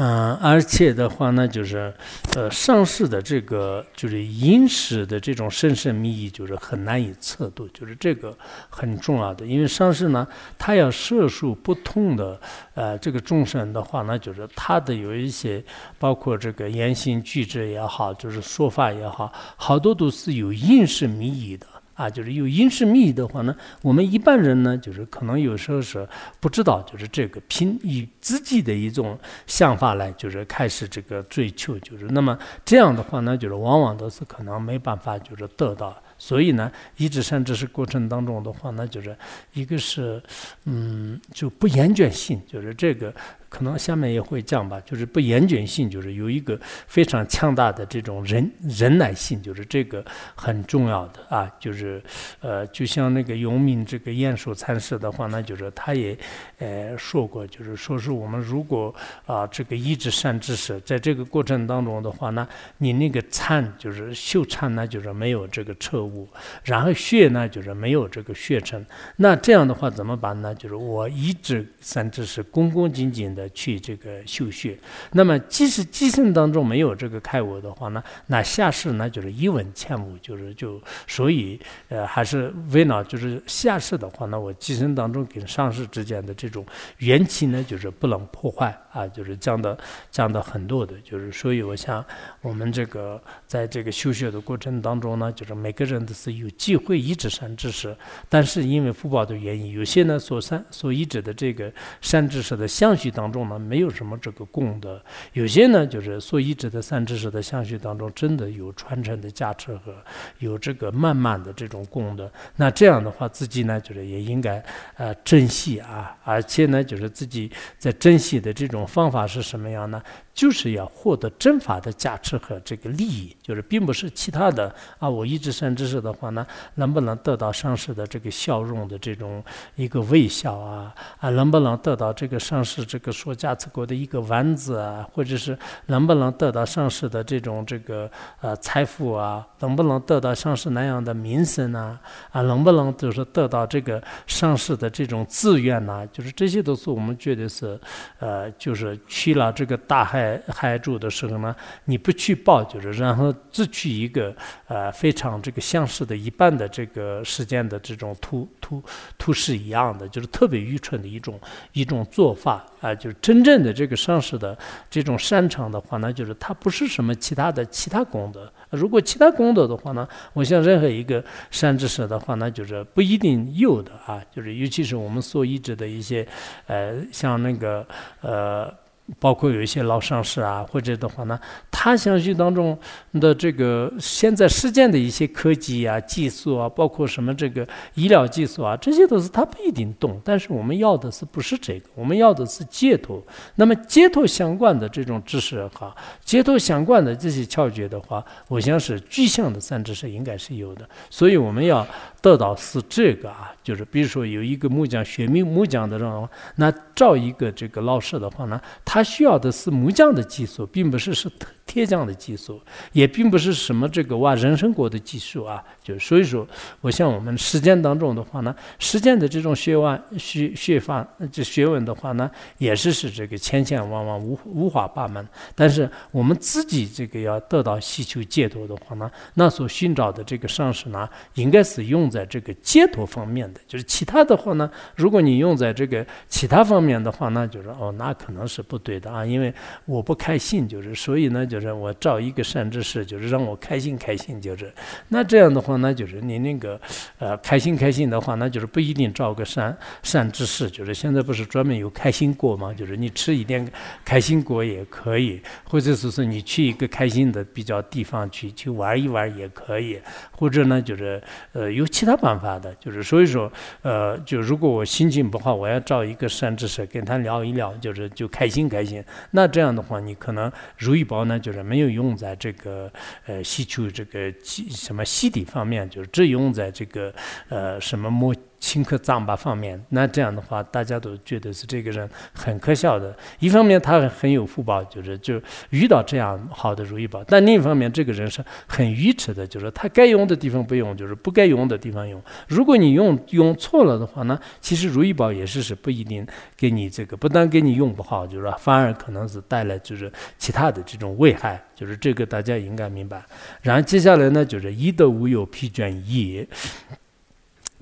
[0.00, 1.92] 嗯，而且的话呢，就是，
[2.36, 8.32] 呃，上市的这个就是饮食的这种神圣秘意，就是很难以测度，就是这个
[8.70, 9.44] 很重要的。
[9.44, 10.24] 因为上市呢，
[10.56, 12.40] 它要摄入不同的
[12.74, 15.60] 呃这个众生的话呢，就是它的有一些，
[15.98, 21.66] 包括这个言行举止也好，就是说法也好，好多都是有饮食秘意的。
[21.98, 26.08] 啊，就是有因势密的话呢，我们一般人呢，就是可能有时候是
[26.38, 36.00] 不知道，就是这个凭以自己的一种想法来，就是开始这个追求，就是那么这样的话呢，就是往往都是可能没办法，就是得到。
[36.20, 39.16] 所以呢，一直善知识过程当中的话呢，就是
[39.52, 40.22] 一个是，
[40.66, 43.12] 嗯，就不厌倦性，就是这个。
[43.48, 52.02] 可能下面也会讲吧，就是不严谨性，就是有一个非常强大的这种忍忍耐性，就是这个很重要的啊，就是
[52.40, 56.16] 呃，就像那个永明这个鼹鼠参事的话呢，就是他也
[56.58, 66.28] 呃说过，就是说是我们如果啊这个一直善知识，在这个过程当中的话呢，你那个参就是秀参呢，就是没有这个彻悟，
[66.64, 68.84] 然后血呢就是没有这个血成，
[69.16, 70.54] 那这样的话怎么办呢？
[70.54, 73.37] 就是我一直善知识恭恭敬敬。
[73.38, 74.76] 的去这个修学，
[75.12, 86.66] 那么即使今生当中没有这个开悟的话呢，那下世呢就是一文欠悟，就是就所以呃还是为了就是下世的话呢，我今生当中跟上世之间的这种
[86.98, 88.76] 缘起呢，就是不能破坏。
[88.98, 89.78] 啊，就是讲的
[90.10, 92.04] 讲的很多的，就是所以我想
[92.42, 97.96] 我们这个在这个修学的过程当中呢，就是每个人都是有机会一直善知识，
[98.28, 103.28] 但是因为福报的原因，有些呢所善所依止的这个善知识的相续当。
[103.30, 104.98] 中呢没有什么这个功德，
[105.34, 109.94] 有些呢就是所依止的三知识的相续当中，真的有传承的加持和
[110.38, 112.32] 有这个慢慢的这种功德。
[112.56, 114.64] 那这样的话，自己呢就是也应该
[114.96, 120.02] 呃珍惜啊，而且呢就是自己在珍惜的这种方法是什么样呢？
[120.38, 125.10] 就是要获得真法的加持和这个利益，就是并不是其他的啊。
[125.10, 126.46] 我一直善知识的话呢，
[126.76, 129.42] 能不能得到上师的这个笑容的这种
[129.74, 130.94] 一个微笑啊？
[131.18, 135.04] 啊，能不能得到这个上师这个说加持国的一个丸子啊？
[135.12, 138.08] 或者是能不能得到上师的这种这个
[138.40, 139.44] 呃财富啊？
[139.58, 141.98] 能不能得到上师那样的名声呢？
[142.30, 146.06] 啊，能不能就是得到这个上师的这种资源呢？
[146.12, 147.76] 就是这些都是我们觉得是
[148.20, 150.27] 呃，就是去了这个大海。
[150.48, 154.34] 海住的时候呢，你不去报，就是然后只去一个
[154.66, 158.82] 呃非常这个相似的一半的这个时间的这种图图
[159.16, 161.38] 图示一样的，就是特别愚蠢的一种
[161.72, 162.94] 一种做法啊！
[162.94, 164.56] 就是真正的这个上师的
[164.90, 168.52] 这种擅长的话呢，就是它不是什么其他的其他功德。
[168.70, 174.20] 如果其他功德的话呢，我想任何一个善知识的话呢，就是不一定有的啊！
[174.34, 176.26] 就是尤其是我们所依止的一些
[176.66, 177.86] 呃，像那个
[178.20, 178.72] 呃。
[179.18, 181.38] 包括有一些老上市啊，或者的话呢，
[181.70, 182.78] 他相信当中
[183.14, 190.20] 的这个现在实践的一些科技啊、技术啊，包括什么这个医疗技术啊，这些都是他不一定懂。
[190.24, 191.88] 但是我们要的是不是这个？
[191.94, 193.22] 我们要的是解脱。
[193.54, 195.94] 那么解脱相关的这种知识哈，
[196.24, 200.88] 解脱相关的这些窍诀的话，我想是具象的三知识应该是有的。
[201.08, 201.86] 所以我们要
[202.22, 209.04] 得到是这个啊，就是比如说有一个木匠学木木匠的人，那找一个这个老师的话呢，他。
[209.08, 211.32] 需要的是木匠的技术，并不是是
[211.64, 212.60] 铁匠的技术，
[212.92, 215.64] 也并不是什么这个挖人参果的技术啊。
[215.82, 216.46] 就所以说，
[216.82, 225.26] 我像我们实践当中的话呢，实践的这种学问、学学法、这学问的话呢，也是是这个千千万万五五花八门。
[225.54, 233.60] 但是我们自己这个要得到需求解脱的话呢，那所寻找的这个上师呢，应该是用在这个解脱方面的。
[233.68, 238.78] 就是其他的话呢，如果你用在这个其他方面的话，那就是哦，那可能是不。
[238.78, 239.52] 对的啊，因为
[239.86, 244.72] 我不开心，就是所以呢，就是我找一个善知识，就是让我开心开心，就是
[245.08, 246.80] 那这样的话呢，就是你那个
[247.18, 252.72] 呃开心开心的话，那就是不一定找个善善知识，就是现在不是专门有开心果吗？
[252.72, 253.68] 就是你吃一点
[254.04, 261.20] 开心果也可以，或者是说你去一个开心的比较地方去去玩一玩也可以，或者呢就是
[261.52, 269.02] 呃有其他办法的，就是所以说，呃，就如果我心情不好，我要找一个善知识跟他聊一聊，就是就开心开心。
[269.32, 272.88] 那这样的话，你可能如意宝呢，就是没有用在这个
[273.26, 274.32] 呃吸取这个
[274.70, 277.12] 什么吸底方面，就是只用在这个
[277.48, 278.32] 呃什么摸。
[278.60, 283.16] 顷刻脏吧方面，那这样的话，大家都觉得是这个人很可笑的。
[283.38, 285.40] 一方面他很有福报，就是就
[285.70, 292.20] 遇到这样好的如意宝；但另一方面，这个人是很愚痴的，就是他该用的地方不用，就是不该用的地方用。
[292.48, 303.24] 如果你用用错了的话呢，其实如意宝也是是不一定给你这个，不但给你用不好，就是反而可能是带来就是其他的这种危害，就是这个大家应该明白。
[303.62, 306.46] 然后接下来呢，就是一德无有，疲倦也。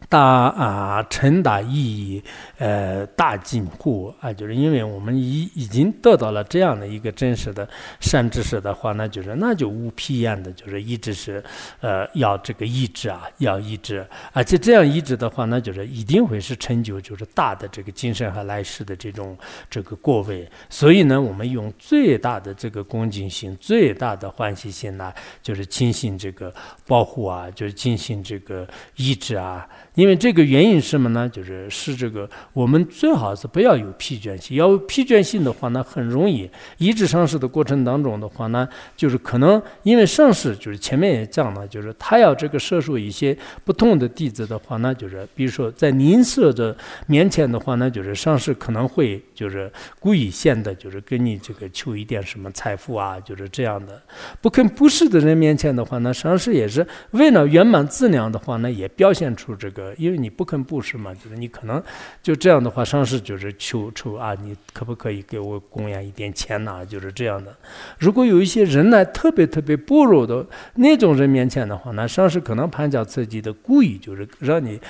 [0.08, 2.22] 大啊，成大意义，
[2.58, 11.42] 呃，大进步啊，就是因为我们已已经得到了这样的一个真实的善知识的话，那就是那就无疲厌的，就是一直是，
[11.80, 19.36] 呃，要这个意志啊，要意志，而且这样意志的话，那就是一定会是成就，就是大的这个精神和来世的这种
[19.68, 20.48] 这个过位。
[20.70, 26.54] 所以呢，我们用最大的这个恭敬心，最大的欢喜心呢，就是进行这个
[26.86, 29.66] 保护啊，就是进行这个意志啊。
[29.96, 31.26] 因为这个原因是什么呢？
[31.26, 34.54] 就是是这个，我们最好是不要有疲倦性。
[34.58, 43.34] 要有疲倦性的话呢，很容易一直上市的过程当中的话呢，就是可能因为上市，就是前面也讲了，就是他要这个摄受一些
[43.64, 46.76] 不同的弟子的话呢，就是比如说在吝啬的
[47.06, 53.98] 面前的话呢，就是上市可能会就是故意显得就是跟你这个求一点什么财富啊，就是这样的。
[54.42, 59.85] 不肯布施的人面前的话呢，上市也是为了圆满自量的话呢，也表现出这个。
[59.96, 61.82] 因为你不肯布施嘛，就是你可能
[62.22, 66.84] 就这样的话，上师就是求求啊，你可不可以给我供养一点钱呐？
[66.84, 67.54] 就是这样的。
[67.98, 74.80] 如果有一些人呢，特别特别薄弱的那种人面前的话，那上师可能盘讲自己的故意，就是让你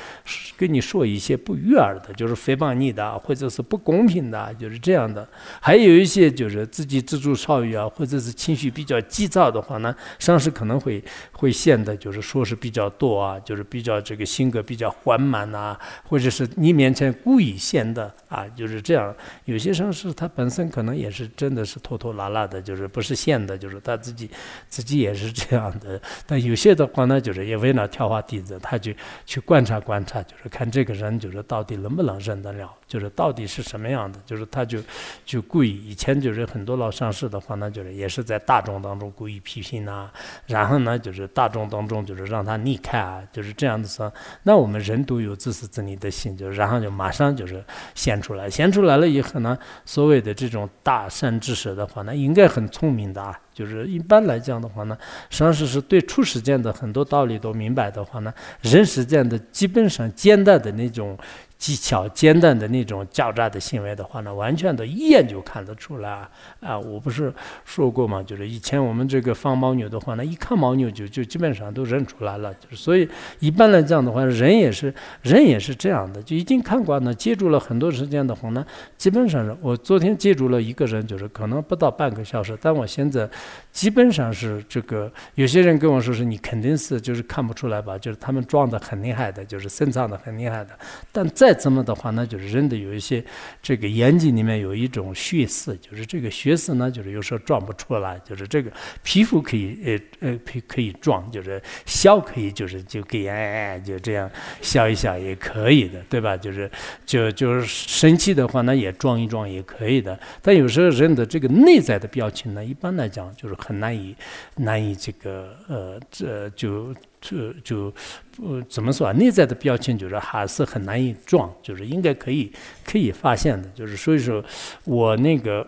[0.56, 5.26] 跟你说一些不悦耳的，就是诽谤你的，或者是不公平的，就是这样的。
[5.60, 11.02] 还有一些就是自己自助少欲啊，或者是情绪比较急躁的话呢，上师可能会
[11.36, 14.86] 会显得就是说是比较多啊，就是比较这个性格比较。
[15.02, 19.14] 缓慢呐，或者是你面前故意显的啊，就是这样。
[19.44, 24.30] 有些上师他本身可能也是真的是拖拖拉拉的，就是不是现的，就是他自己
[24.68, 26.00] 自己也是这样的。
[26.26, 28.90] 但有些的话呢，就是也为了挑化弟子，他就
[29.24, 34.80] 去观察观察，就是看这个人就是到底能不能忍得了，就是到底是什么样的，就是他就
[35.24, 35.90] 就故意。
[35.90, 40.12] 以前就是很多老上师的话呢，就是也是在大众当中故意批评啊，
[40.46, 44.10] 然后呢就是大众当中就是让他离开啊，就是这样子说。
[44.44, 44.76] 那我们。
[44.86, 47.64] 人都有自私自利的心，就然后就马上就是
[47.94, 53.40] 显出来，显出来了以后呢，所谓的这种大善之舍的话那，应该很聪明的啊。
[53.56, 54.98] 就是一般来讲的话呢，
[55.30, 58.30] 实际上是对初实践的很多道理都明白的话呢，
[58.60, 61.16] 人世间的基本上简单的那种。
[61.58, 66.28] 技巧简单的那种狡诈的行为的话呢，完全的一眼就看得出来
[66.60, 66.78] 啊！
[66.78, 67.32] 我不是
[67.64, 68.22] 说过吗？
[68.22, 72.52] 就是以前我们这个放牦牛的话呢，一看牦牛就就基本上都认出来了。
[72.52, 73.08] 就是所以
[73.40, 74.92] 一般来讲的话，人也是
[75.22, 78.62] 人也是这样的，就已经看惯了，接触了很多时间的话呢，
[78.98, 83.26] 基本上我昨天接触了一个人，就是可能不到半个小时，但我现在
[83.72, 85.12] 基本上是这个。
[85.34, 87.98] 有些人跟我说是你肯定是就是看不出来吧？
[87.98, 90.70] 就是他们撞的很厉害的，就是深藏的很厉害的，
[91.12, 93.22] 但再怎么的话，那就是人的有一些
[93.62, 98.70] 这个眼睛里面有一种血丝，就是这个血丝呢，就是有时候撞不出来，就是这个
[99.02, 104.30] 皮肤可以呃呃可可以撞，就是笑可以就是就给哎哎就这样
[104.62, 106.36] 笑一笑也可以的，对吧？
[106.36, 106.70] 就是
[107.04, 110.18] 就就是生气的话，那也撞一撞也可以的。
[110.40, 114.16] 但有时候人的这个内在的表情呢，一般来讲就是很难以
[114.56, 116.94] 难以这个呃这就。
[117.18, 117.92] 就就
[118.40, 119.12] 呃怎么说啊？
[119.14, 122.52] 内在的标签就是还是很难以撞，就是应该可以
[122.84, 123.68] 可以发现的。
[123.70, 124.44] 就是所以说，
[124.84, 125.66] 我那个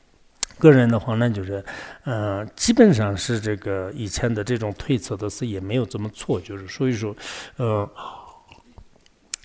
[0.58, 1.64] 个人的话呢，就是
[2.04, 6.38] 嗯，基本上是这个以前的这种推测的是也没有这么错。
[6.38, 7.16] 就是所以说，
[7.56, 7.88] 呃。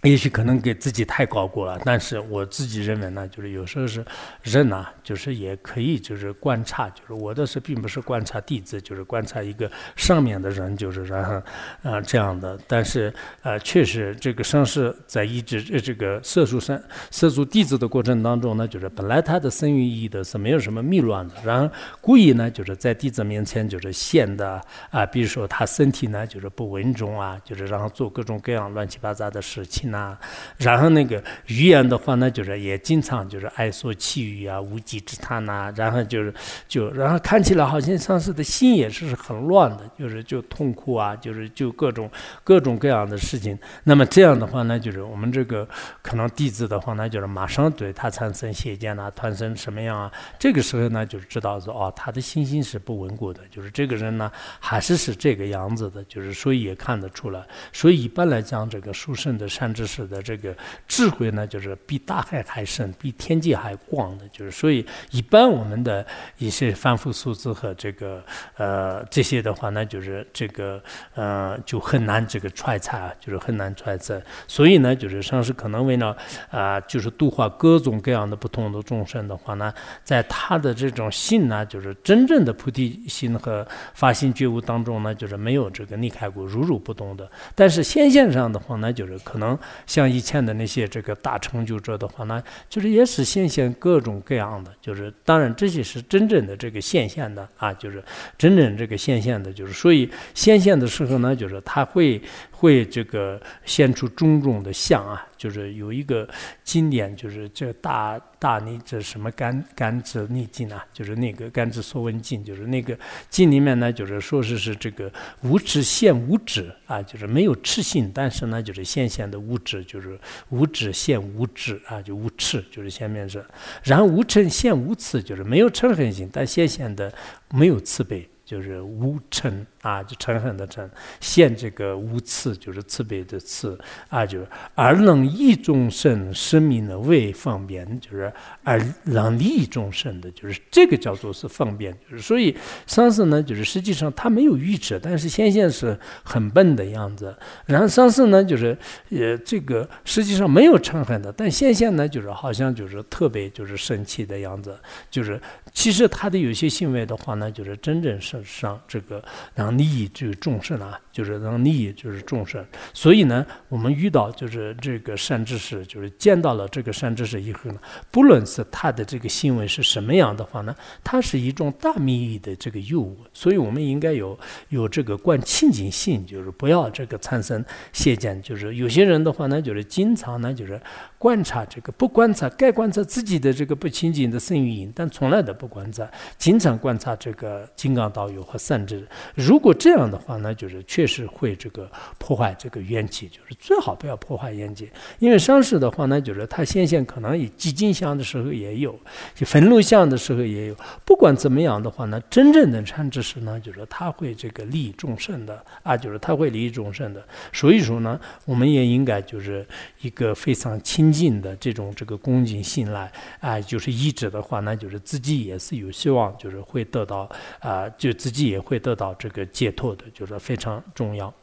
[0.03, 4.03] 也许可能给自己太高估了，但是我自己认为呢，就是有时候是
[4.41, 11.41] 人呐，就是也可以就是观察，就是我的是并不是观察弟子，就是观察一个上面的人，就是然后
[11.89, 12.59] 啊这样的。
[12.67, 29.92] 但是呃，确实这个上师在一直这个摄入三摄入弟子的过程当中呢，就是本来他的生育意义的是没有什么迷乱的，然后故意呢就是在弟子面前就是显得啊，比如说他身体呢就是不稳重啊，就是然后做各种各样乱七八糟的事情。
[29.93, 30.17] 呐，
[30.57, 36.33] 然后那个语言的话呢，就是也经常就是爱说气语啊，无稽之谈呐，然后就是
[36.67, 42.11] 就然后看起来好像上师的心也是很乱的，就是就痛苦啊，就是就各种
[42.43, 43.57] 各种各样的事情。
[43.85, 45.65] 那么这样的话呢，就是我们这个
[46.01, 50.11] 可能弟子的话呢，就是马上对他产生邪见呐，产生什么样啊？
[50.37, 57.45] 这个时候呢，就知道说哦，他的心性是不稳固的，就是这个人呢，还是是这个样子的，就是所以也看得出来。
[57.71, 60.55] 所以一般来讲，这个书圣的善知知识的这个
[60.87, 64.25] 智慧呢，就是比大海还深，比天际还广的。
[64.29, 66.05] 就是所以一般我们的
[66.37, 68.23] 一些凡夫俗子和这个
[68.55, 70.81] 呃这些的话呢，就是这个
[71.15, 74.21] 呃就很难这个揣测，就是很难揣测。
[74.47, 76.15] 所以呢，就是上师可能为了
[76.49, 79.73] 啊，就是度化各种各样的不同的众生的话呢，
[80.05, 87.29] 在他的这种心呢，就是真正的菩提心和发心觉悟当中呢，就是没有这个离开过，如如不动的。
[87.53, 98.03] 但是现象上的话呢，就是可能像以前的那些这个大成就者的话呢，就是也是显现各种各样的，就是当然这些是真正的这个显现的啊，就是
[98.37, 102.21] 真正这个显现的，就是所以显现的时候呢，就是他会
[102.63, 105.27] 会这个现出种种的相啊。
[105.37, 106.25] 就是有一个
[106.63, 112.97] 经典，就是这大大逆这什么甘甘蔗逆境啊，就是那个甘蔗说文经，就是那个
[113.29, 115.11] 经里面呢，就是说是是这个
[115.41, 123.43] 无智现无智啊，就是没有痴心，但是呢，就是现现的无智，就是无智现无智啊，就无痴，就是下面是，
[123.83, 127.13] 然无嗔现无痴，就是没有嗔恨心，但现现的
[127.49, 128.29] 没有慈悲。
[128.45, 130.89] 就是无嗔啊，就嗔恨的嗔，
[131.21, 133.79] 现这个无慈，就是慈悲的慈
[134.09, 141.95] 啊，就是而能益众生生命的为方便，就是而能利益众生的，就是这个叫做是方便。
[142.09, 142.55] 就是所以
[142.85, 147.35] 上次呢，就是实际上他没有预知，但是现现是很笨的样子。
[147.65, 148.77] 然后上次呢，就是
[149.09, 154.77] 呃这个实际上没有嗔恨的，但现现呢，就是好像就是特别就是生气的样子。
[155.09, 155.39] 就是
[155.73, 158.43] 其实他的有些行为的话呢，就是真正是。
[158.43, 159.23] 上这个
[159.55, 162.65] 然后利益这个众生啊，就是让利益就是众生。
[162.93, 167.79] 所以呢，我们遇到就是这个善知识，就是见到了这个善知识以后呢，
[168.11, 173.15] 不论是他的这个行为是什么样的话呢，它是一种大秘密的这个诱惑。
[173.33, 174.37] 所以我们应该有
[174.69, 178.41] 有这个观清净性，就是不要这个产生邪见。
[178.41, 180.79] 就是有些人的话呢，就是经常呢就是
[181.23, 186.05] 观察这个不观察，该观察自己的这个不清净的身语音，但从来都不观察，
[186.37, 188.29] 经常观察这个金刚道。
[188.33, 194.89] 有和善知，如果这样的话呢，就是确实会这个破坏这个缘起，就是最好不要破坏缘起。
[195.19, 198.99] 因为上师的话呢，就是他现现可能以激进相的时候也有，
[199.35, 200.75] 就愤怒相的时候也有。
[201.05, 207.23] 不管怎么样的话呢，真正的善知识呢，就是他会这个利益众生的啊，就是他会利益众生的。
[207.51, 209.63] 所以说呢，我们也应该就是
[210.01, 218.11] 一个非常亲近的这种这个恭敬信赖啊，就是一直的话呢，就是自己也是有希望，就是会得到啊，就。
[218.23, 221.33] 自己也会得到这个解脱的，就是非常重要。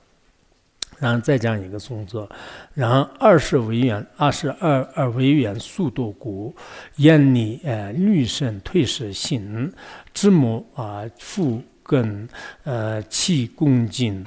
[0.98, 2.26] 然后再讲一个颂作，
[2.72, 6.54] 然后二是为缘，二是二二为缘速度故，
[6.96, 9.70] 眼里呃律胜退失心，
[10.14, 12.26] 知母啊复更
[12.64, 14.24] 呃气恭敬，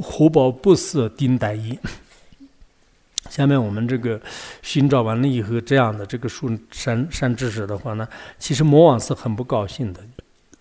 [0.00, 1.78] 活宝不死丁代一。
[3.30, 4.20] 下面我们这个
[4.62, 8.06] 寻找完了以后，这样的这个树山山知识的话呢，
[8.38, 10.00] 其实魔王是很不高兴的。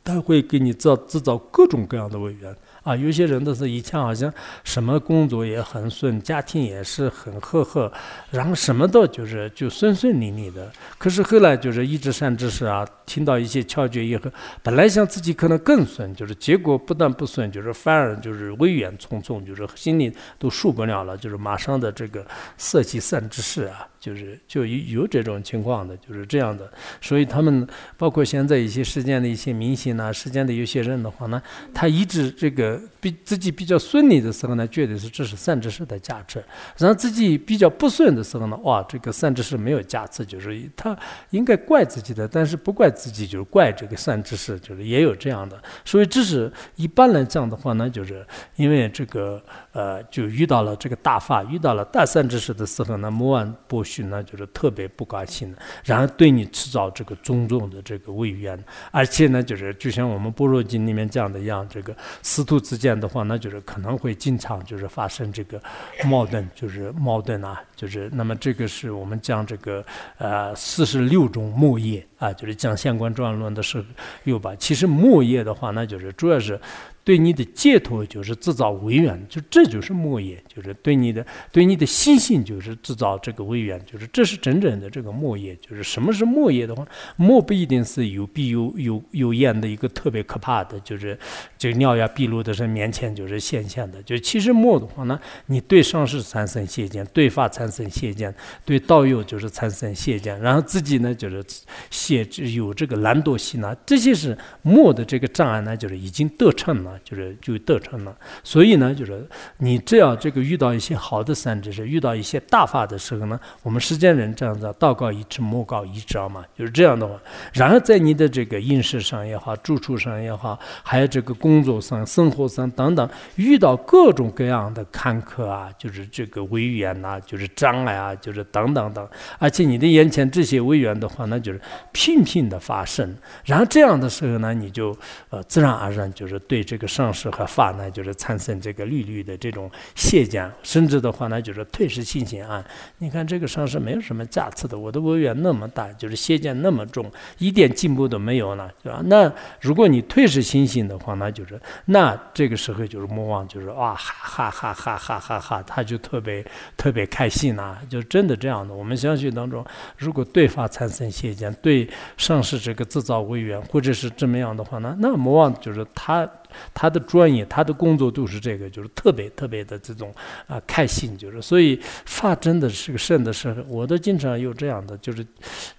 [0.04, 7.92] 他会给你造制造各种各样的委员啊，有些人都是以前好像什么工作也很顺，家庭也是很和和，
[8.32, 10.72] 然后什么都就是就顺顺利利的。
[10.98, 14.32] 可是后来就是一直善知识啊，听到一些窍诀以后，
[14.64, 22.26] 本来想自己可能更顺，就是结果不但不顺，就是反而就是危言重重，就是心里都受不了了，就是马上的这个
[22.58, 23.88] 色气善知识啊。
[24.02, 26.68] 就是就有这种情况的，就是这样的，
[27.00, 31.40] 所以他们包括现在一些世间的一些明星呐，世间的有些人的话呢，
[31.72, 36.40] 他一直这个比自己比较顺利的时候呢，觉得是这是善知识的价值；
[36.80, 40.98] 然后自己比较不顺的时候呢，哇，这个善知识没有价值，就是他
[41.30, 45.62] 应该怪自己的，但是不怪自己，就是怪这个善知识，就是也有这样的。
[45.86, 48.26] 所以这是一般来讲的话呢，就是
[48.56, 49.40] 因为这个
[49.74, 53.84] 呃，就遇到了这个大法，遇到了大善知识的时候呢，莫万不。
[54.00, 58.58] 呢，就是特别不高兴的，然后对你制造这个种种的这个委怨，
[58.92, 65.62] 而且呢，就是就像我们《般若经》里面讲的一样，这个师徒之间的话，那就是可能会经常就是发生这个
[66.06, 69.84] 矛盾，就是矛盾啊，就是那么这个是我们讲这个
[70.18, 73.84] 呃四十六种末业啊，就是讲相关状论的时候
[74.24, 74.56] 有吧。
[74.56, 76.60] 其实末业的话，那就是主要是
[77.04, 85.56] 对你的解脱就是制造违缘，就这就是末业，就是对你的对你的信心就是制造这个违缘，就是这是真正的这个末业。
[85.56, 91.18] 就是什么是末业的话，末不一定是有必有有有厌的一个特别可怕的，就是
[91.58, 94.02] 这个尿呀闭路的人面前就是现象的。
[94.04, 98.34] 就其实末的话呢，你对上师产生邪见，对法产生邪见，
[98.64, 101.44] 对道友就是产生邪见，然后自己呢就是
[101.90, 102.24] 邪
[102.54, 106.91] 有这个懒惰心呢，这些是末的这个障碍呢，就是已经得逞了。
[107.04, 109.26] 就是就得成了，所以呢，就是
[109.58, 117.18] 你只要这个遇到一些好的善知识，遇到一些大法的时候呢，我们世间人这样子，道高一尺，魔高一丈嘛，就是这样的话。
[117.54, 129.08] 然后在你的这个饮食上也好，住处上也好，还有这个工作上、生活上等等，遇到各种各样的坎坷啊，就是这个危缘呐，就是障碍啊，就是等等等。
[129.40, 131.62] 而且你的眼前这些危缘的话，那就是
[131.92, 133.16] 频频的发生。
[133.46, 134.96] 然后这样的时候呢，你就
[135.30, 136.81] 呃自然而然就是对这个。
[136.82, 142.66] 个上师和法呢，就是产生这个律律的这种懈降，甚至的话呢，就是退失信心啊。
[142.98, 147.06] 你看这个上市没有什么价值的，我的威愿那么大，就是懈降那么重，
[147.38, 149.00] 一点进步都没有了，对吧？
[149.06, 156.44] 那如果你退失信心的话，那就是那这个时候就是魔王就是哇哈哈哈哈哈哈哈，他就特别
[156.76, 158.74] 特别开心呐，就真的这样的。
[158.74, 159.64] 我们相信当中，
[159.98, 166.28] 如果对方产生懈降，对上师这个制造威愿，或者是怎么样的话呢，那魔王就是他。
[166.74, 170.14] 他的专业，他的工作都是这个，就是特别特别的这种
[170.48, 175.26] 啊开心，就是所以发真的是个圣的时候，我都经常有这样的，就是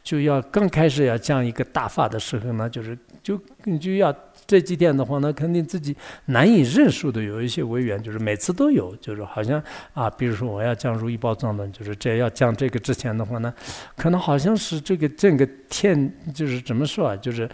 [0.02, 3.40] 就要刚开始要讲一个大法的时候呢，就是就
[3.80, 4.14] 就要
[4.46, 5.96] 这几天的话呢，肯定自己
[6.26, 9.62] 难以认输的有一些委员，就是每次都有，就是好像
[9.92, 13.52] 啊，比如说我要讲如意宝藏的，就是这要讲这个之前的话呢，
[13.96, 17.48] 可能好像是这个整个天，就是怎么说啊，就是。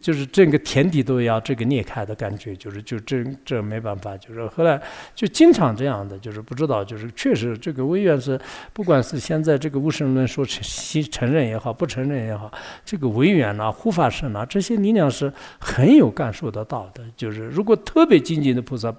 [0.00, 4.80] 就是整个天地都要这个裂开的感觉，就是就这这没办法，就是后来
[5.14, 8.40] 就经常这样的，就是不知道，就是确实这个威愿是，
[8.72, 12.50] 不管是现在这个无神论说承承认也好，不承认也好，
[12.84, 18.94] 这个威愿呐、护法神呐这些力量是很有感受得到的，就是如果特别精进的菩萨。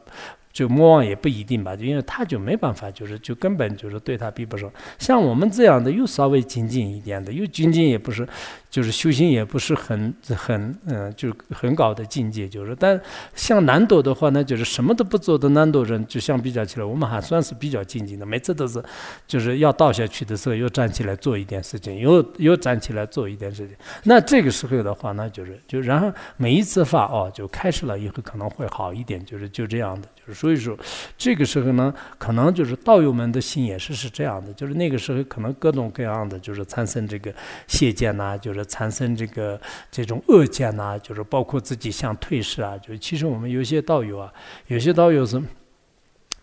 [0.53, 4.69] 就魔王也不一定吧，就因为他就没办法，就是就根本就是对他比不上。
[4.99, 8.27] 像我们这样的又稍微精进一点的，又精进也不是，
[8.71, 12.49] 就是修行也不是很很嗯，就是很高的境界。
[12.49, 12.99] 就是，但
[13.35, 18.25] 像南斗的话呢，就是什么都不做的南斗人，就相比较起来，我们还算是比较精进的。
[18.25, 18.83] 每次都是
[19.27, 23.75] 就是要倒下去的时候，又站起来做一点事情，又又站起来做一点事情。
[24.05, 30.39] 那这个时候的话，那就是就然后每一次发哦，就开始了以后可能会好一点，就是就这样的，就是。
[30.39, 30.75] 所以说，
[31.17, 37.33] 这个时候呢，可能就是道友们的心也是是这样的，就是那个时候可能各种各样的，就是产生这个
[37.67, 39.59] 邪见呐，就是产生这个
[39.91, 44.33] 这种恶见呐，就是包括自己想退市啊，就是其实我们有些道友啊，
[44.67, 45.41] 有些道友是。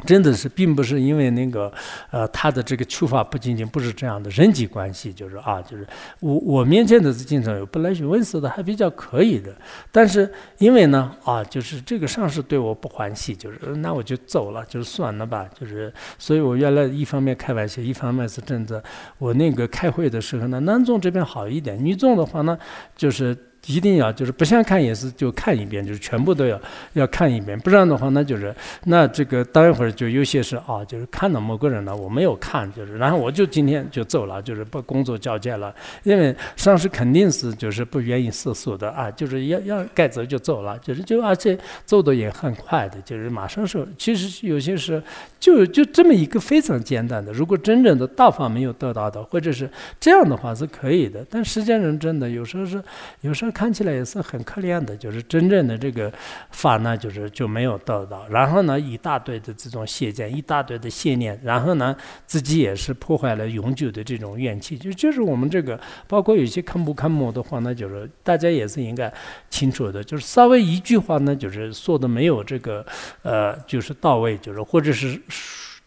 [0.06, 1.72] 真的是，并不是因为那个，
[2.10, 5.84] 呃，他的这个出发不仅仅不是这样的人际关系，就是啊，就是
[6.20, 9.52] 我我面前的是经常有不来学问师的，还比较可以的。
[9.90, 15.48] 但是因为呢，啊，就是这个上司对我不欢喜，就是那我就走了，就算了吧。
[15.58, 18.82] 就是，所以我原来一方面开玩笑，一方面是真的。
[19.18, 22.56] 我那个开会的时候呢，男众这边好一点，女众的话呢，
[22.96, 23.36] 就是。
[23.66, 26.58] 一定要就是不想看也是就看一遍，就是全部都要
[26.94, 28.54] 要看一遍，不然的话那就是
[28.84, 45.02] 那这个等一会儿就有些是啊，就是看到某个人了，我没有看，就是然后我就今天就走了，就是把工作交接了，因为上司肯定是就是不愿意世俗的啊，就是要要该走就走了，就是就而且走的也很快的，就是马上是，其实有些是
[45.38, 49.68] 就就这么一个非常简单的，如果真正的道法没有得到的，或者是
[50.00, 52.82] 这样的话是可以的，但时间人真的有时候是
[53.20, 53.52] 有时候。
[53.58, 56.12] 看起来也是很可怜的，就是真正的这个
[56.52, 58.24] 法呢，就是就没有得到。
[58.28, 64.78] 然后呢，一大堆的这种邪见，一大堆的邪念，然后呢，自己也是破坏了永久的这种怨气。
[64.78, 69.12] 就就是我们这个，包括有些看不看魔的话呢，就是大家也是应该
[69.50, 72.86] 清楚的，就是稍微一句话呢，就是说的没有这个
[73.22, 75.20] 呃，就是到位，就是或者是。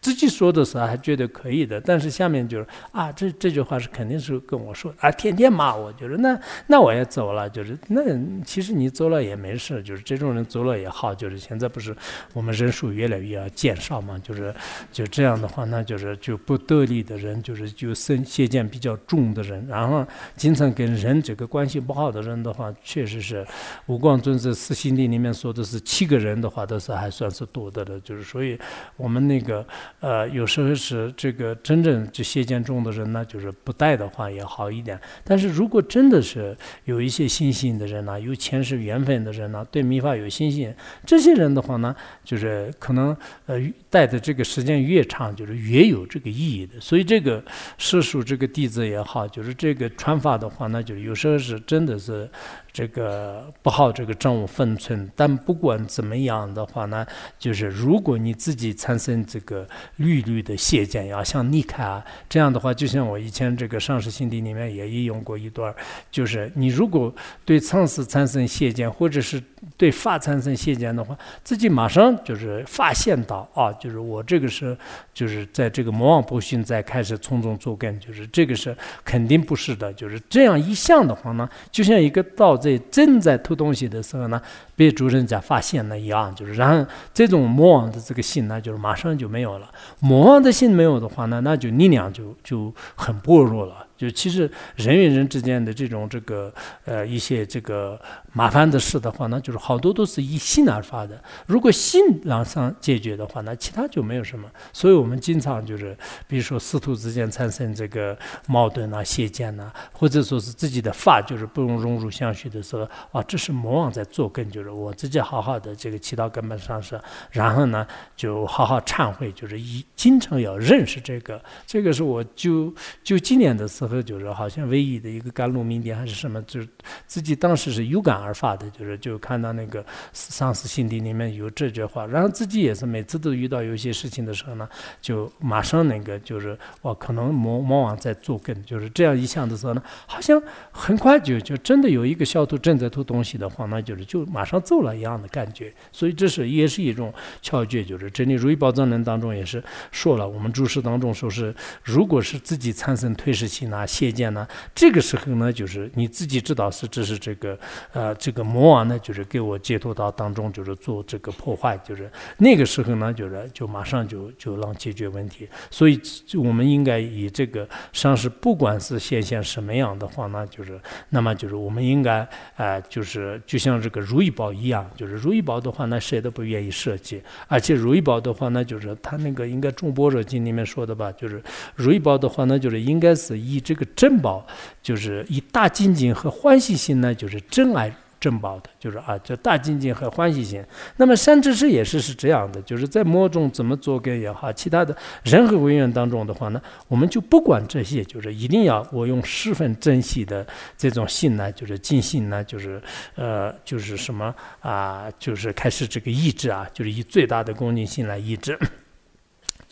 [0.02, 6.36] 自己说的时候还觉得可以的，但是下面就是啊，这这句话是肯定是跟我说啊，天天骂我，就是那
[6.66, 8.02] 那我也走了，就是那
[8.44, 11.96] 其实你走了也没事，就是这种人走了也好，就是现在不是
[12.32, 14.52] 我们人数越来越减少嘛，就是
[14.90, 20.04] 就这样的话，那就是就不得力的人，就是就身邪见比较重的人，然后
[20.36, 23.46] 经常跟人这个关系不好的人的话，确实是
[23.86, 28.58] 无光尊者四心地里面说的是七个人的话，都是还算是多的了，就是所以
[28.96, 29.64] 我们那个。
[30.02, 35.00] 呃，有时候是这个真正就邪见重的人呢，就是不带的话也好一点。
[35.22, 40.74] 但是如果真的是有一些信心的人呢，有前世缘分的人呢，对密法有信心，
[41.06, 41.94] 这些人的话呢，
[42.24, 46.80] 就是可能呃带的这个时间越长，就是越有这个意义的。
[46.80, 47.40] 所以这个
[47.78, 52.28] 世俗这个弟子也好，就是这个传法的话，那就有时候是真的是。
[52.72, 55.10] 这个不好，这个掌握分寸。
[55.14, 57.06] 但不管怎么样的话呢，
[57.38, 65.74] 就是如果你自己产生这个律律的邪见，要像尼啊，这样的话，就像我以前这个上师心地里面也引用过一段，
[66.10, 67.14] 就是你如果
[67.44, 69.42] 对上司产生邪见，或者是
[69.76, 71.14] 对法产生邪见的话，
[71.44, 74.74] 自己马上就是发现到啊，就是我这个是
[75.12, 82.61] 就是在这个魔王不训在开始从中作根，就是这个是肯定不是的，就是这样一想的话呢，就像一个道。
[82.62, 84.40] 在正在偷东西的时候呢，
[84.76, 89.68] 被主人家发现了一样，就是然后这种魔王的这个心呢，就是马上就没有了。
[89.98, 93.86] 魔王的心没有的话呢，那就力量就就很薄弱了。
[94.02, 96.52] 就其实人与人之间的这种这个
[96.84, 97.96] 呃一些这个
[98.32, 101.22] 麻烦的事的话呢，就是好多都是以心而发的。
[101.46, 104.50] 如果心让上解决的话，那其他就没有什么。
[104.72, 105.96] 所以我们经常就是，
[106.26, 112.82] 比如说师徒之间产生这个矛盾啊、邪见呐，或者说是自己的法就是不容融入相续的时候，
[113.12, 117.00] 啊，这是魔王在做根，就是我自己好好的这个祈祷根本上是，
[117.30, 117.86] 然后呢
[118.16, 122.74] 就好好忏悔，就是一经常要认识这个，这个是我就
[123.04, 123.91] 就今年的时候。
[124.00, 126.68] 就是好像唯一的一个甘露名点还是什么，就是
[127.08, 134.68] 自己当时是有感而发的，就是就看到那个上司心底里面有这句话，然后自己也是每次都遇到有些事情的时候呢，
[135.00, 140.40] 就马上那个就是我，可能魔魔王在做根，就是这样一想的时候呢，好像
[140.70, 153.86] 很快就就真的有一个小偷正在偷东西的话，那就是就马上走了一样的感觉，所以这是也是一种巧诀，就是这里《如意宝藏论》当中也是说了，我们注释当中说是，如果是自己产生退失心啊。
[153.86, 154.46] 邪见呢？
[154.74, 157.58] 这个时候呢，就是你自己知道是这是这个
[157.92, 165.48] 呃，这个魔王呢，就是给我解脱到当中，就是做这个破坏，就是那个时候呢，就是就马上就就让解决问题。
[165.70, 166.00] 所以
[166.34, 181.42] 我们应该以这个上师，不管是现象什么样的话呢，就是那么就是我们应该啊，就是就像这个如意宝一样，就是如意宝的话呢，谁都不愿意设计，而且如意宝的话呢，就是他那个应该《众般若经》里面说的吧，就是
[181.74, 183.74] 如意宝的话呢，就是应该是一这。
[183.74, 184.46] 个珍宝
[184.82, 187.90] 就是以大精进和欢喜心呢，就是真爱
[188.20, 190.62] 珍宝的，就是啊，这大精进和欢喜心。
[190.98, 194.94] 那么善知识也是是这样的，就是在某种怎么做根也好，其他的
[195.24, 200.46] 任何文缘当中的话呢，我们就不管这些，就是一定要我用十分珍惜的
[200.76, 202.80] 这种心呢，就是尽心呢，就是
[203.16, 208.56] 呃，就是什么啊，就是开始这个意志啊，就是以最大的恭敬心来意志，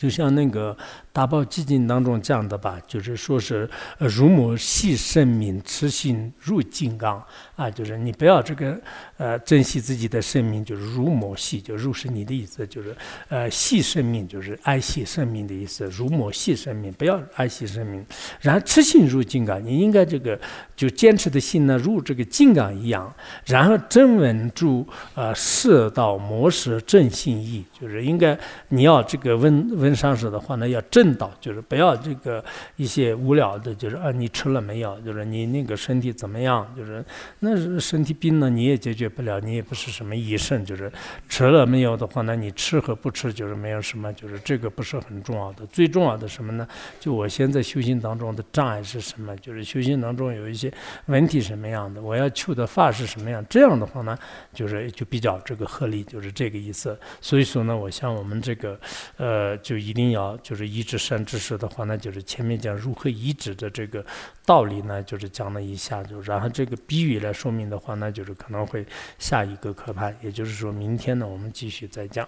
[0.01, 0.75] 就像那个。
[1.13, 7.21] 大宝基金当中讲的吧，就是说是如母系生命，痴心入金刚
[7.57, 8.79] 啊，就是你不要这个
[9.17, 12.95] 呃珍惜自己的生命，就是如母系，就如是你的意思，就是
[13.27, 18.05] 呃系生命，就是爱惜生命的意思，如母系生命，不要爱惜生命。
[18.39, 20.39] 然后痴心入金刚，你应该这个
[20.77, 23.13] 就坚持的心呢，如这个金刚一样，
[23.45, 28.39] 然后真稳住呃世道模式正心意，就是应该
[28.69, 31.11] 你要这个问上师的话呢，要正。
[31.15, 32.41] 道就是不要这个
[32.77, 34.97] 一些无聊的，就是啊，你吃了没有？
[35.01, 36.65] 就是你那个身体怎么样？
[36.75, 37.03] 就是
[37.39, 40.63] 那是身体病呢，你也解决不了，你也不是什么医生。
[40.63, 40.89] 就是
[41.27, 45.65] 吃了没有的话，呢你吃和不吃就是没有什么，就是这个不是很重要的。
[45.65, 46.65] 最重要的什么呢？
[46.99, 49.35] 就我现在修行当中的障碍是什么？
[49.37, 50.71] 就是修行当中有一些
[51.07, 52.01] 问题什么样的？
[52.01, 53.45] 我要求的法是什么样？
[53.49, 54.17] 这样的话呢，
[54.53, 56.97] 就是就比较这个合理，就是这个意思。
[57.19, 58.79] 所以说呢，我像我们这个
[59.17, 60.85] 呃，就一定要就是一。
[60.91, 64.05] 知善知识的话，那就是前面讲如何移植的这个
[64.45, 68.85] 道理呢，就是讲了一下，就然后这个比喻来说明的话，那就是可能会
[69.17, 72.27] 下一个课盘，也就是说明天呢，我们继续再讲。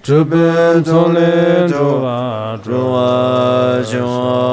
[0.00, 2.16] Chūpē tsōlē chōvā
[2.64, 4.50] chōvā